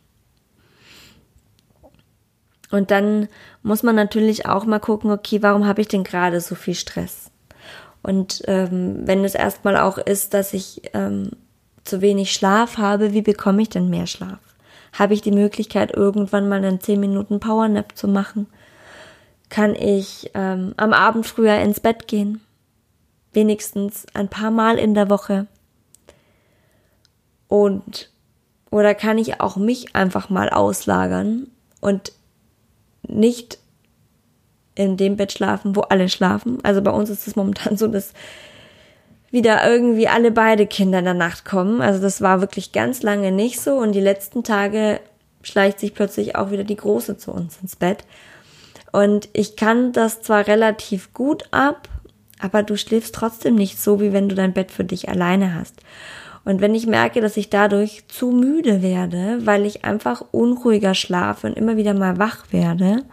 Und 2.69 2.91
dann 2.91 3.29
muss 3.63 3.83
man 3.83 3.95
natürlich 3.95 4.45
auch 4.45 4.65
mal 4.65 4.79
gucken, 4.79 5.11
okay, 5.11 5.41
warum 5.41 5.65
habe 5.65 5.81
ich 5.81 5.87
denn 5.87 6.03
gerade 6.03 6.41
so 6.41 6.55
viel 6.55 6.75
Stress? 6.75 7.31
Und 8.03 8.43
ähm, 8.47 9.07
wenn 9.07 9.23
es 9.23 9.35
erstmal 9.35 9.77
auch 9.77 9.97
ist, 9.97 10.33
dass 10.33 10.53
ich 10.53 10.81
ähm, 10.93 11.31
zu 11.85 12.01
wenig 12.01 12.33
Schlaf 12.33 12.77
habe, 12.77 13.13
wie 13.13 13.21
bekomme 13.21 13.61
ich 13.61 13.69
denn 13.69 13.89
mehr 13.89 14.07
Schlaf? 14.07 14.39
Habe 14.93 15.13
ich 15.13 15.21
die 15.21 15.31
Möglichkeit, 15.31 15.91
irgendwann 15.91 16.49
mal 16.49 16.63
einen 16.63 16.79
10 16.79 16.99
Minuten 16.99 17.39
Powernap 17.39 17.97
zu 17.97 18.07
machen? 18.07 18.47
Kann 19.49 19.75
ich 19.75 20.31
ähm, 20.33 20.73
am 20.77 20.93
Abend 20.93 21.25
früher 21.25 21.59
ins 21.59 21.79
Bett 21.79 22.07
gehen? 22.07 22.41
Wenigstens 23.33 24.05
ein 24.13 24.27
paar 24.29 24.51
Mal 24.51 24.77
in 24.77 24.93
der 24.93 25.09
Woche. 25.09 25.47
Und 27.47 28.09
oder 28.69 28.93
kann 28.95 29.17
ich 29.17 29.39
auch 29.39 29.55
mich 29.55 29.95
einfach 29.95 30.29
mal 30.29 30.49
auslagern 30.49 31.47
und 31.79 32.11
nicht 33.07 33.59
in 34.75 34.97
dem 34.97 35.15
Bett 35.15 35.31
schlafen, 35.31 35.75
wo 35.75 35.81
alle 35.81 36.09
schlafen. 36.09 36.59
Also 36.63 36.81
bei 36.81 36.91
uns 36.91 37.09
ist 37.09 37.27
es 37.27 37.35
momentan 37.35 37.77
so, 37.77 37.87
dass 37.87 38.13
wieder 39.31 39.69
irgendwie 39.69 40.07
alle 40.07 40.31
beide 40.31 40.67
Kinder 40.67 40.99
in 40.99 41.05
der 41.05 41.13
Nacht 41.13 41.45
kommen. 41.45 41.81
Also 41.81 42.01
das 42.01 42.21
war 42.21 42.41
wirklich 42.41 42.71
ganz 42.71 43.03
lange 43.03 43.31
nicht 43.31 43.59
so 43.59 43.75
und 43.75 43.93
die 43.93 44.01
letzten 44.01 44.43
Tage 44.43 44.99
schleicht 45.41 45.79
sich 45.79 45.93
plötzlich 45.93 46.35
auch 46.35 46.51
wieder 46.51 46.63
die 46.63 46.75
Große 46.75 47.17
zu 47.17 47.31
uns 47.31 47.59
ins 47.61 47.75
Bett. 47.75 48.03
Und 48.91 49.29
ich 49.33 49.55
kann 49.55 49.91
das 49.91 50.21
zwar 50.21 50.47
relativ 50.47 51.13
gut 51.13 51.45
ab, 51.51 51.89
aber 52.39 52.63
du 52.63 52.77
schläfst 52.77 53.15
trotzdem 53.15 53.55
nicht 53.55 53.79
so, 53.79 53.99
wie 53.99 54.13
wenn 54.13 54.29
du 54.29 54.35
dein 54.35 54.53
Bett 54.53 54.71
für 54.71 54.83
dich 54.83 55.09
alleine 55.09 55.55
hast. 55.55 55.75
Und 56.45 56.61
wenn 56.61 56.75
ich 56.75 56.87
merke, 56.87 57.19
dass 57.19 57.35
ich 57.35 57.49
dadurch 57.49 58.05
zu 58.07 58.31
müde 58.31 58.81
werde, 58.81 59.45
weil 59.45 59.65
ich 59.65 59.83
einfach 59.83 60.23
unruhiger 60.31 60.93
schlafe 60.93 61.47
und 61.47 61.57
immer 61.57 61.75
wieder 61.75 61.93
mal 61.93 62.19
wach 62.19 62.45
werde, 62.51 63.03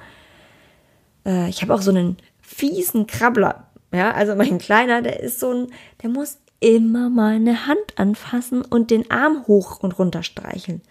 äh, 1.26 1.48
ich 1.48 1.62
habe 1.62 1.74
auch 1.74 1.82
so 1.82 1.90
einen 1.90 2.16
fiesen 2.40 3.08
Krabbler. 3.08 3.63
Ja, 3.94 4.10
also 4.10 4.34
mein 4.34 4.58
Kleiner, 4.58 5.02
der 5.02 5.20
ist 5.20 5.38
so 5.38 5.52
ein, 5.52 5.66
der 6.02 6.10
muss 6.10 6.38
immer 6.58 7.10
mal 7.10 7.36
eine 7.36 7.68
Hand 7.68 7.96
anfassen 7.96 8.62
und 8.62 8.90
den 8.90 9.08
Arm 9.08 9.46
hoch 9.46 9.78
und 9.78 9.96
runter 10.00 10.24
streicheln. 10.24 10.82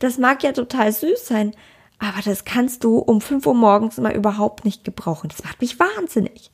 Das 0.00 0.18
mag 0.18 0.42
ja 0.42 0.50
total 0.50 0.90
süß 0.92 1.28
sein, 1.28 1.54
aber 2.00 2.22
das 2.24 2.44
kannst 2.44 2.82
du 2.82 2.98
um 2.98 3.20
5 3.20 3.46
Uhr 3.46 3.54
morgens 3.54 3.98
mal 3.98 4.16
überhaupt 4.16 4.64
nicht 4.64 4.82
gebrauchen. 4.82 5.28
Das 5.28 5.44
macht 5.44 5.60
mich 5.60 5.78
wahnsinnig. 5.78 6.50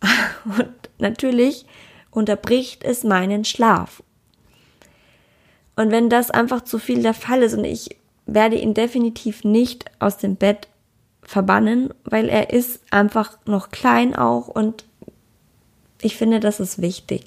Und 0.44 0.90
natürlich 0.98 1.66
unterbricht 2.12 2.84
es 2.84 3.02
meinen 3.02 3.44
Schlaf. 3.44 4.02
Und 5.74 5.90
wenn 5.90 6.08
das 6.08 6.30
einfach 6.30 6.62
zu 6.62 6.78
viel 6.78 7.02
der 7.02 7.14
Fall 7.14 7.42
ist 7.42 7.54
und 7.54 7.64
ich 7.64 7.98
werde 8.26 8.56
ihn 8.56 8.74
definitiv 8.74 9.42
nicht 9.42 9.86
aus 9.98 10.18
dem 10.18 10.36
Bett 10.36 10.68
verbannen, 11.24 11.92
weil 12.04 12.28
er 12.28 12.50
ist 12.50 12.80
einfach 12.90 13.38
noch 13.46 13.70
klein 13.70 14.14
auch 14.14 14.48
und 14.48 14.84
ich 16.00 16.16
finde, 16.16 16.40
das 16.40 16.60
ist 16.60 16.80
wichtig. 16.80 17.26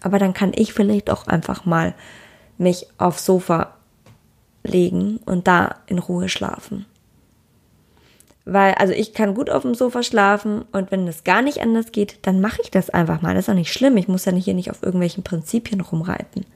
Aber 0.00 0.18
dann 0.18 0.34
kann 0.34 0.52
ich 0.54 0.72
vielleicht 0.72 1.10
auch 1.10 1.26
einfach 1.26 1.64
mal 1.64 1.94
mich 2.58 2.86
aufs 2.98 3.26
Sofa 3.26 3.74
legen 4.62 5.18
und 5.26 5.48
da 5.48 5.76
in 5.86 5.98
Ruhe 5.98 6.28
schlafen. 6.28 6.86
Weil, 8.44 8.74
also 8.74 8.92
ich 8.92 9.12
kann 9.12 9.34
gut 9.34 9.50
auf 9.50 9.62
dem 9.62 9.74
Sofa 9.74 10.04
schlafen 10.04 10.64
und 10.70 10.92
wenn 10.92 11.08
es 11.08 11.24
gar 11.24 11.42
nicht 11.42 11.60
anders 11.60 11.90
geht, 11.90 12.18
dann 12.22 12.40
mache 12.40 12.62
ich 12.62 12.70
das 12.70 12.90
einfach 12.90 13.20
mal. 13.20 13.34
Das 13.34 13.46
ist 13.46 13.48
auch 13.48 13.54
nicht 13.54 13.72
schlimm. 13.72 13.96
Ich 13.96 14.06
muss 14.06 14.24
ja 14.24 14.32
hier 14.32 14.54
nicht 14.54 14.70
auf 14.70 14.84
irgendwelchen 14.84 15.24
Prinzipien 15.24 15.80
rumreiten. 15.80 16.46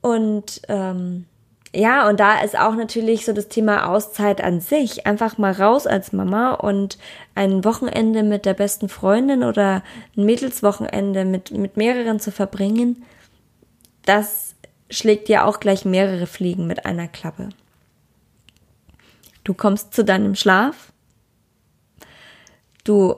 Und 0.00 0.62
ähm, 0.68 1.26
ja, 1.72 2.08
und 2.08 2.18
da 2.18 2.40
ist 2.40 2.58
auch 2.58 2.74
natürlich 2.74 3.24
so 3.24 3.32
das 3.32 3.48
Thema 3.48 3.88
Auszeit 3.88 4.42
an 4.42 4.60
sich. 4.60 5.06
Einfach 5.06 5.38
mal 5.38 5.52
raus 5.52 5.86
als 5.86 6.12
Mama 6.12 6.54
und 6.54 6.98
ein 7.36 7.64
Wochenende 7.64 8.24
mit 8.24 8.44
der 8.44 8.54
besten 8.54 8.88
Freundin 8.88 9.44
oder 9.44 9.84
ein 10.16 10.24
Mädelswochenende 10.24 11.24
mit, 11.24 11.52
mit 11.52 11.76
mehreren 11.76 12.18
zu 12.18 12.32
verbringen, 12.32 13.04
das 14.04 14.56
schlägt 14.90 15.28
ja 15.28 15.44
auch 15.44 15.60
gleich 15.60 15.84
mehrere 15.84 16.26
Fliegen 16.26 16.66
mit 16.66 16.84
einer 16.86 17.06
Klappe. 17.06 17.50
Du 19.44 19.54
kommst 19.54 19.94
zu 19.94 20.04
deinem 20.04 20.34
Schlaf. 20.34 20.92
Du 22.82 23.14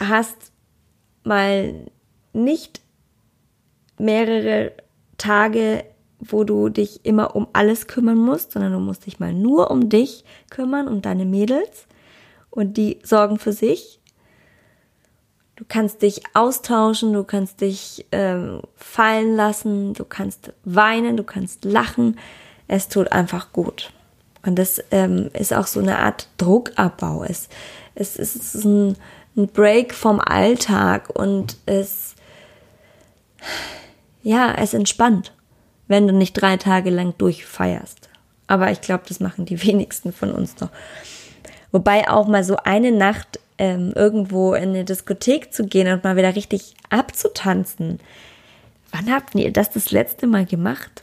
hast 0.00 0.50
mal 1.22 1.74
nicht 2.32 2.80
mehrere 3.98 4.72
Tage, 5.18 5.84
wo 6.20 6.44
du 6.44 6.68
dich 6.68 7.04
immer 7.04 7.34
um 7.34 7.48
alles 7.52 7.86
kümmern 7.86 8.18
musst, 8.18 8.52
sondern 8.52 8.72
du 8.72 8.78
musst 8.78 9.06
dich 9.06 9.18
mal 9.18 9.32
nur 9.32 9.70
um 9.70 9.88
dich 9.88 10.24
kümmern, 10.50 10.86
um 10.86 11.02
deine 11.02 11.24
Mädels 11.24 11.86
und 12.50 12.76
die 12.76 12.98
sorgen 13.02 13.38
für 13.38 13.52
sich. 13.52 14.00
Du 15.56 15.64
kannst 15.68 16.02
dich 16.02 16.22
austauschen, 16.34 17.12
du 17.12 17.24
kannst 17.24 17.60
dich 17.60 18.06
ähm, 18.12 18.62
fallen 18.76 19.36
lassen, 19.36 19.94
du 19.94 20.04
kannst 20.04 20.52
weinen, 20.64 21.16
du 21.16 21.24
kannst 21.24 21.64
lachen. 21.64 22.18
Es 22.66 22.88
tut 22.88 23.12
einfach 23.12 23.52
gut. 23.52 23.92
Und 24.42 24.58
das 24.58 24.82
ähm, 24.90 25.30
ist 25.34 25.52
auch 25.52 25.66
so 25.66 25.80
eine 25.80 25.98
Art 25.98 26.28
Druckabbau. 26.38 27.24
Es, 27.24 27.48
es, 27.94 28.18
es 28.18 28.36
ist 28.36 28.64
ein, 28.64 28.96
ein 29.36 29.48
Break 29.48 29.92
vom 29.94 30.18
Alltag 30.18 31.10
und 31.10 31.58
es, 31.66 32.14
ja, 34.22 34.54
es 34.54 34.72
entspannt, 34.72 35.34
wenn 35.90 36.06
du 36.06 36.12
nicht 36.12 36.34
drei 36.34 36.56
Tage 36.56 36.88
lang 36.88 37.14
durchfeierst. 37.18 38.08
Aber 38.46 38.70
ich 38.70 38.80
glaube, 38.80 39.02
das 39.08 39.18
machen 39.18 39.44
die 39.44 39.62
wenigsten 39.66 40.12
von 40.12 40.30
uns 40.30 40.58
noch. 40.60 40.70
Wobei 41.72 42.08
auch 42.08 42.26
mal 42.26 42.44
so 42.44 42.56
eine 42.56 42.92
Nacht 42.92 43.40
ähm, 43.58 43.92
irgendwo 43.94 44.54
in 44.54 44.70
eine 44.70 44.84
Diskothek 44.84 45.52
zu 45.52 45.66
gehen 45.66 45.92
und 45.92 46.04
mal 46.04 46.16
wieder 46.16 46.34
richtig 46.36 46.74
abzutanzen. 46.88 48.00
Wann 48.92 49.12
habt 49.12 49.34
ihr 49.34 49.52
das 49.52 49.70
das 49.70 49.90
letzte 49.90 50.26
Mal 50.26 50.46
gemacht? 50.46 51.02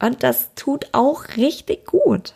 Und 0.00 0.22
das 0.22 0.54
tut 0.54 0.86
auch 0.92 1.36
richtig 1.36 1.86
gut. 1.86 2.34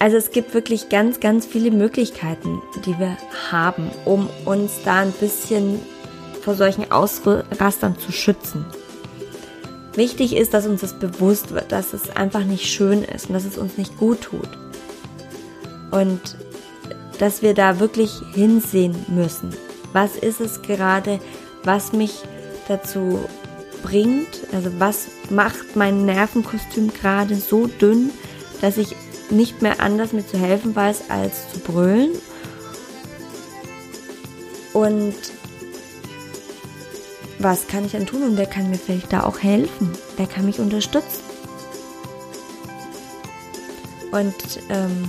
Also 0.00 0.16
es 0.16 0.30
gibt 0.30 0.54
wirklich 0.54 0.88
ganz, 0.88 1.18
ganz 1.18 1.46
viele 1.46 1.70
Möglichkeiten, 1.70 2.60
die 2.86 2.98
wir 2.98 3.16
haben, 3.50 3.90
um 4.04 4.28
uns 4.44 4.82
da 4.84 5.00
ein 5.00 5.12
bisschen 5.12 5.80
vor 6.42 6.54
solchen 6.54 6.90
Ausrastern 6.90 7.98
zu 7.98 8.12
schützen. 8.12 8.64
Wichtig 9.98 10.36
ist, 10.36 10.54
dass 10.54 10.64
uns 10.64 10.82
das 10.82 10.92
bewusst 10.92 11.50
wird, 11.50 11.72
dass 11.72 11.92
es 11.92 12.08
einfach 12.08 12.44
nicht 12.44 12.66
schön 12.66 13.02
ist 13.02 13.26
und 13.26 13.34
dass 13.34 13.44
es 13.44 13.58
uns 13.58 13.76
nicht 13.76 13.98
gut 13.98 14.20
tut. 14.20 14.48
Und 15.90 16.36
dass 17.18 17.42
wir 17.42 17.52
da 17.52 17.80
wirklich 17.80 18.12
hinsehen 18.32 18.94
müssen. 19.08 19.50
Was 19.92 20.14
ist 20.14 20.40
es 20.40 20.62
gerade, 20.62 21.18
was 21.64 21.92
mich 21.92 22.22
dazu 22.68 23.18
bringt? 23.82 24.28
Also 24.52 24.70
was 24.78 25.08
macht 25.30 25.74
mein 25.74 26.06
Nervenkostüm 26.06 26.92
gerade 26.94 27.34
so 27.34 27.66
dünn, 27.66 28.10
dass 28.60 28.76
ich 28.76 28.94
nicht 29.30 29.62
mehr 29.62 29.80
anders 29.80 30.12
mir 30.12 30.24
zu 30.24 30.38
helfen 30.38 30.76
weiß, 30.76 31.10
als 31.10 31.50
zu 31.52 31.58
brüllen. 31.58 32.12
Und 34.72 35.16
was 37.38 37.66
kann 37.66 37.84
ich 37.84 37.92
dann 37.92 38.06
tun? 38.06 38.22
Und 38.22 38.36
wer 38.36 38.46
kann 38.46 38.70
mir 38.70 38.78
vielleicht 38.78 39.12
da 39.12 39.24
auch 39.24 39.38
helfen? 39.38 39.92
Wer 40.16 40.26
kann 40.26 40.46
mich 40.46 40.58
unterstützen? 40.58 41.22
Und 44.10 44.34
ähm, 44.70 45.08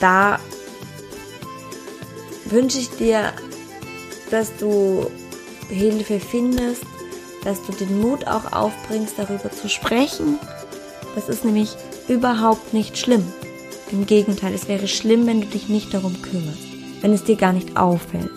da 0.00 0.38
wünsche 2.44 2.78
ich 2.78 2.90
dir, 2.90 3.32
dass 4.30 4.56
du 4.56 5.10
Hilfe 5.68 6.20
findest, 6.20 6.82
dass 7.44 7.62
du 7.62 7.72
den 7.72 8.00
Mut 8.00 8.26
auch 8.26 8.52
aufbringst, 8.52 9.14
darüber 9.16 9.50
zu 9.50 9.68
sprechen. 9.68 10.38
Das 11.14 11.28
ist 11.28 11.44
nämlich 11.44 11.76
überhaupt 12.08 12.74
nicht 12.74 12.98
schlimm. 12.98 13.24
Im 13.92 14.04
Gegenteil, 14.04 14.52
es 14.52 14.66
wäre 14.66 14.88
schlimm, 14.88 15.26
wenn 15.26 15.40
du 15.40 15.46
dich 15.46 15.68
nicht 15.68 15.94
darum 15.94 16.20
kümmerst, 16.20 16.66
wenn 17.00 17.12
es 17.12 17.22
dir 17.22 17.36
gar 17.36 17.52
nicht 17.52 17.76
auffällt, 17.76 18.32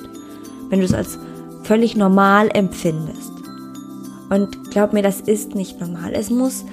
wenn 0.69 0.79
du 0.79 0.85
es 0.85 0.93
als 0.93 1.17
völlig 1.69 1.95
normal 1.95 2.49
empfindest. 2.51 3.31
Und 4.31 4.71
glaub 4.71 4.91
mir, 4.91 5.03
das 5.03 5.21
ist 5.21 5.53
nicht 5.53 5.79
normal. 5.79 6.13
Es 6.15 6.31
muss, 6.31 6.65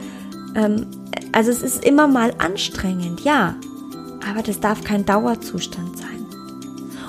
ähm, 0.54 0.86
also 1.32 1.50
es 1.50 1.60
ist 1.60 1.84
immer 1.84 2.08
mal 2.08 2.32
anstrengend, 2.38 3.20
ja, 3.20 3.56
aber 4.26 4.42
das 4.42 4.58
darf 4.58 4.84
kein 4.84 5.04
Dauerzustand 5.04 5.98
sein. 5.98 6.24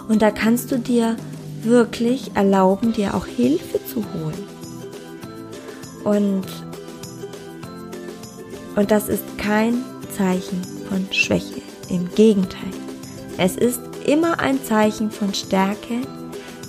Und 0.09 0.21
da 0.21 0.31
kannst 0.31 0.69
du 0.73 0.79
dir 0.79 1.15
wirklich 1.63 2.35
erlauben, 2.35 2.91
dir 2.91 3.15
auch 3.15 3.25
Hilfe 3.25 3.79
zu 3.85 4.03
holen. 4.13 4.43
Und, 6.03 6.43
und 8.75 8.91
das 8.91 9.07
ist 9.07 9.23
kein 9.37 9.75
Zeichen 10.17 10.61
von 10.89 11.07
Schwäche. 11.11 11.61
Im 11.87 12.13
Gegenteil. 12.15 12.73
Es 13.37 13.55
ist 13.55 13.79
immer 14.05 14.41
ein 14.41 14.61
Zeichen 14.61 15.09
von 15.09 15.33
Stärke, 15.33 16.01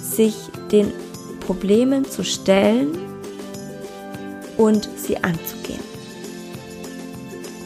sich 0.00 0.36
den 0.70 0.92
Problemen 1.48 2.04
zu 2.04 2.22
stellen 2.24 2.98
und 4.58 4.86
sie 4.98 5.16
anzugehen. 5.16 5.80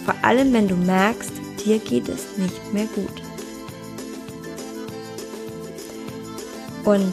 Vor 0.04 0.14
allem, 0.22 0.52
wenn 0.52 0.68
du 0.68 0.76
merkst, 0.76 1.32
dir 1.64 1.80
geht 1.80 2.08
es 2.08 2.38
nicht 2.38 2.72
mehr 2.72 2.86
gut. 2.94 3.22
Und 6.84 7.12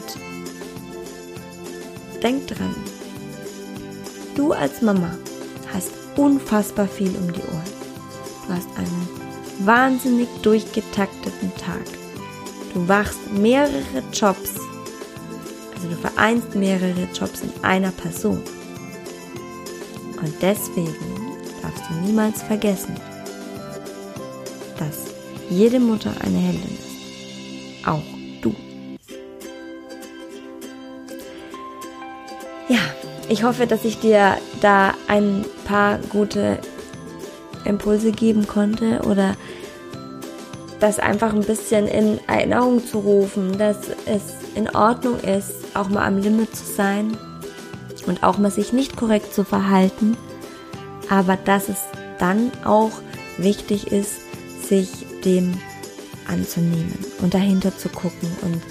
denk 2.22 2.46
dran, 2.46 2.76
du 4.36 4.52
als 4.52 4.80
Mama 4.80 5.10
hast 5.74 5.90
unfassbar 6.16 6.86
viel 6.86 7.16
um 7.16 7.32
die 7.32 7.40
Ohren. 7.40 7.72
Du 8.46 8.54
hast 8.54 8.68
einen 8.76 9.08
wahnsinnig 9.66 10.28
durchgetakteten 10.42 11.52
Tag. 11.56 11.82
Du 12.74 12.86
wachst 12.86 13.18
mehrere 13.32 14.04
Jobs, 14.12 14.69
also 15.80 15.94
du 15.94 15.96
vereinst 15.96 16.54
mehrere 16.54 17.08
Jobs 17.14 17.40
in 17.40 17.64
einer 17.64 17.90
Person. 17.90 18.42
Und 20.20 20.34
deswegen 20.42 20.94
darfst 21.62 21.84
du 21.88 21.94
niemals 22.06 22.42
vergessen, 22.42 22.94
dass 24.78 25.14
jede 25.48 25.80
Mutter 25.80 26.12
eine 26.22 26.36
Heldin 26.36 26.78
ist. 26.78 27.88
Auch 27.88 28.02
du. 28.42 28.54
Ja, 32.68 32.80
ich 33.30 33.42
hoffe, 33.42 33.66
dass 33.66 33.86
ich 33.86 34.00
dir 34.00 34.36
da 34.60 34.92
ein 35.08 35.46
paar 35.64 35.98
gute 36.10 36.58
Impulse 37.64 38.12
geben 38.12 38.46
konnte 38.46 39.00
oder 39.08 39.34
das 40.78 40.98
einfach 40.98 41.32
ein 41.32 41.40
bisschen 41.40 41.86
in 41.88 42.20
Erinnerung 42.26 42.84
zu 42.84 42.98
rufen, 42.98 43.56
dass 43.56 43.88
es 44.04 44.40
in 44.54 44.68
Ordnung 44.74 45.18
ist, 45.20 45.59
auch 45.74 45.88
mal 45.88 46.06
am 46.06 46.18
Limit 46.18 46.54
zu 46.54 46.64
sein 46.64 47.16
und 48.06 48.22
auch 48.22 48.38
mal 48.38 48.50
sich 48.50 48.72
nicht 48.72 48.96
korrekt 48.96 49.34
zu 49.34 49.44
verhalten, 49.44 50.16
aber 51.08 51.36
dass 51.36 51.68
es 51.68 51.78
dann 52.18 52.50
auch 52.64 52.92
wichtig 53.38 53.88
ist, 53.88 54.20
sich 54.68 54.90
dem 55.24 55.54
anzunehmen 56.28 56.98
und 57.20 57.34
dahinter 57.34 57.76
zu 57.76 57.88
gucken 57.88 58.30
und 58.42 58.62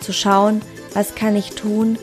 zu 0.00 0.12
schauen, 0.12 0.62
was 0.94 1.14
kann 1.14 1.36
ich 1.36 1.50
tun, 1.50 1.98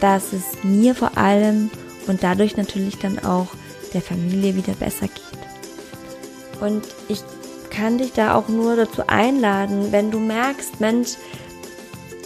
dass 0.00 0.32
es 0.32 0.64
mir 0.64 0.94
vor 0.94 1.16
allem 1.16 1.70
und 2.06 2.22
dadurch 2.22 2.56
natürlich 2.56 2.98
dann 2.98 3.18
auch 3.20 3.48
der 3.94 4.02
Familie 4.02 4.56
wieder 4.56 4.74
besser 4.74 5.06
geht. 5.06 6.60
Und 6.60 6.84
ich 7.08 7.22
kann 7.70 7.98
dich 7.98 8.12
da 8.12 8.34
auch 8.34 8.48
nur 8.48 8.76
dazu 8.76 9.02
einladen, 9.06 9.92
wenn 9.92 10.10
du 10.10 10.18
merkst, 10.18 10.80
Mensch, 10.80 11.10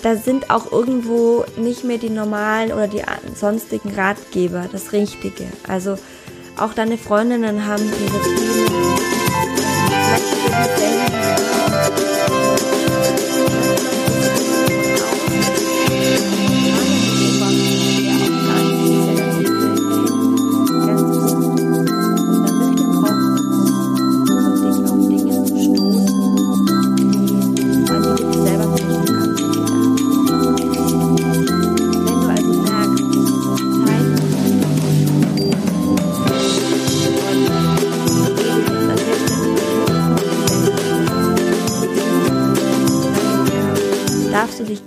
da 0.05 0.17
sind 0.17 0.51
auch 0.51 0.71
irgendwo 0.71 1.47
nicht 1.57 1.83
mehr 1.83 1.97
die 1.97 2.11
normalen 2.11 2.73
oder 2.73 2.89
die 2.89 3.03
sonstigen 3.35 3.95
Ratgeber 3.95 4.67
das 4.71 4.93
Richtige. 4.93 5.47
Also 5.67 5.97
auch 6.59 6.75
deine 6.75 6.99
Freundinnen 6.99 7.67
haben 7.67 7.83
ihre 7.83 8.23
Themen. 8.23 9.04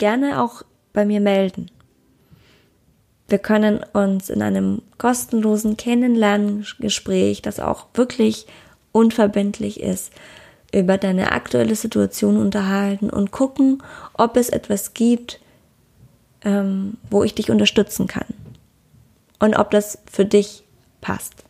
Gerne 0.08 0.42
auch 0.42 0.64
bei 0.94 1.04
mir 1.04 1.20
melden. 1.20 1.70
Wir 3.28 3.40
können 3.40 3.84
uns 3.92 4.30
in 4.30 4.42
einem 4.42 4.82
kostenlosen 4.98 5.76
Kennenlerngespräch, 5.76 7.42
das 7.42 7.60
auch 7.60 7.88
wirklich 7.94 8.48
unverbindlich 8.94 9.82
ist, 9.82 10.14
über 10.74 10.98
deine 10.98 11.34
aktuelle 11.34 11.76
Situation 11.76 12.38
unterhalten 12.38 13.10
und 13.10 13.32
gucken, 13.32 13.84
ob 14.14 14.38
es 14.38 14.48
etwas 14.48 14.94
gibt, 14.94 15.42
ähm, 16.46 16.96
wo 17.10 17.26
ich 17.26 17.36
dich 17.36 17.52
unterstützen 17.52 18.08
kann 18.08 18.28
und 19.40 19.58
ob 19.58 19.72
das 19.72 20.00
für 20.10 20.24
dich 20.24 20.64
passt. 21.02 21.44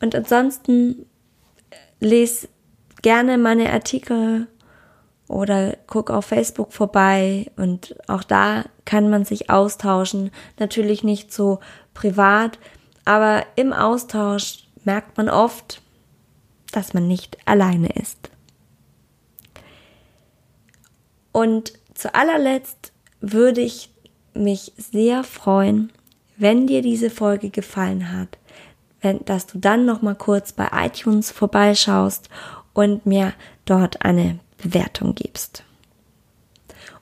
Und 0.00 0.14
ansonsten 0.14 1.04
lese 2.00 2.48
gerne 3.02 3.36
meine 3.36 3.70
Artikel 3.70 4.46
oder 5.32 5.76
guck 5.86 6.10
auf 6.10 6.26
Facebook 6.26 6.72
vorbei 6.72 7.50
und 7.56 7.96
auch 8.06 8.22
da 8.22 8.64
kann 8.84 9.10
man 9.10 9.24
sich 9.24 9.50
austauschen. 9.50 10.30
Natürlich 10.58 11.02
nicht 11.02 11.32
so 11.32 11.60
privat, 11.94 12.58
aber 13.04 13.44
im 13.56 13.72
Austausch 13.72 14.66
merkt 14.84 15.16
man 15.16 15.28
oft, 15.28 15.80
dass 16.72 16.94
man 16.94 17.08
nicht 17.08 17.38
alleine 17.46 17.88
ist. 17.88 18.30
Und 21.32 21.72
zu 21.94 22.14
allerletzt 22.14 22.92
würde 23.20 23.60
ich 23.60 23.90
mich 24.34 24.72
sehr 24.76 25.24
freuen, 25.24 25.92
wenn 26.36 26.66
dir 26.66 26.82
diese 26.82 27.10
Folge 27.10 27.50
gefallen 27.50 28.12
hat, 28.12 28.38
wenn, 29.00 29.24
dass 29.24 29.46
du 29.46 29.58
dann 29.58 29.84
noch 29.84 30.02
mal 30.02 30.14
kurz 30.14 30.52
bei 30.52 30.68
iTunes 30.72 31.30
vorbeischaust 31.30 32.28
und 32.72 33.06
mir 33.06 33.32
dort 33.64 34.04
eine 34.04 34.38
Bewertung 34.62 35.14
gibst. 35.14 35.64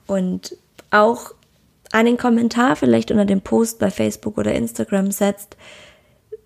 Und 0.07 0.57
auch 0.89 1.33
einen 1.91 2.17
Kommentar 2.17 2.75
vielleicht 2.75 3.11
unter 3.11 3.25
dem 3.25 3.41
Post 3.41 3.79
bei 3.79 3.91
Facebook 3.91 4.37
oder 4.37 4.53
Instagram 4.53 5.11
setzt, 5.11 5.57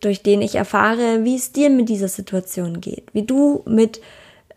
durch 0.01 0.21
den 0.21 0.41
ich 0.41 0.55
erfahre, 0.55 1.23
wie 1.23 1.35
es 1.35 1.51
dir 1.51 1.69
mit 1.69 1.89
dieser 1.89 2.07
Situation 2.07 2.81
geht, 2.81 3.05
wie 3.13 3.23
du 3.23 3.63
mit, 3.65 4.01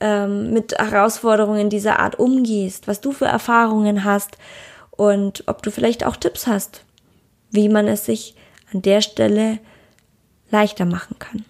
ähm, 0.00 0.52
mit 0.52 0.76
Herausforderungen 0.78 1.70
dieser 1.70 2.00
Art 2.00 2.18
umgehst, 2.18 2.88
was 2.88 3.00
du 3.00 3.12
für 3.12 3.26
Erfahrungen 3.26 4.04
hast 4.04 4.36
und 4.90 5.44
ob 5.46 5.62
du 5.62 5.70
vielleicht 5.70 6.04
auch 6.04 6.16
Tipps 6.16 6.46
hast, 6.46 6.84
wie 7.50 7.68
man 7.68 7.86
es 7.86 8.04
sich 8.04 8.34
an 8.72 8.82
der 8.82 9.00
Stelle 9.00 9.58
leichter 10.50 10.84
machen 10.84 11.18
kann. 11.18 11.44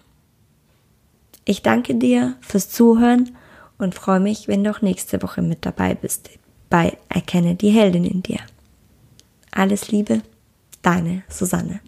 Ich 1.45 1.61
danke 1.61 1.95
dir 1.95 2.35
fürs 2.41 2.69
Zuhören 2.69 3.35
und 3.79 3.95
freue 3.95 4.19
mich, 4.19 4.47
wenn 4.47 4.63
du 4.63 4.69
auch 4.69 4.81
nächste 4.81 5.23
Woche 5.23 5.41
mit 5.41 5.65
dabei 5.65 5.95
bist 5.95 6.29
bei 6.69 6.97
Erkenne 7.09 7.55
die 7.55 7.71
Heldin 7.71 8.05
in 8.05 8.21
dir. 8.21 8.39
Alles 9.51 9.89
Liebe, 9.89 10.21
deine 10.83 11.23
Susanne. 11.27 11.79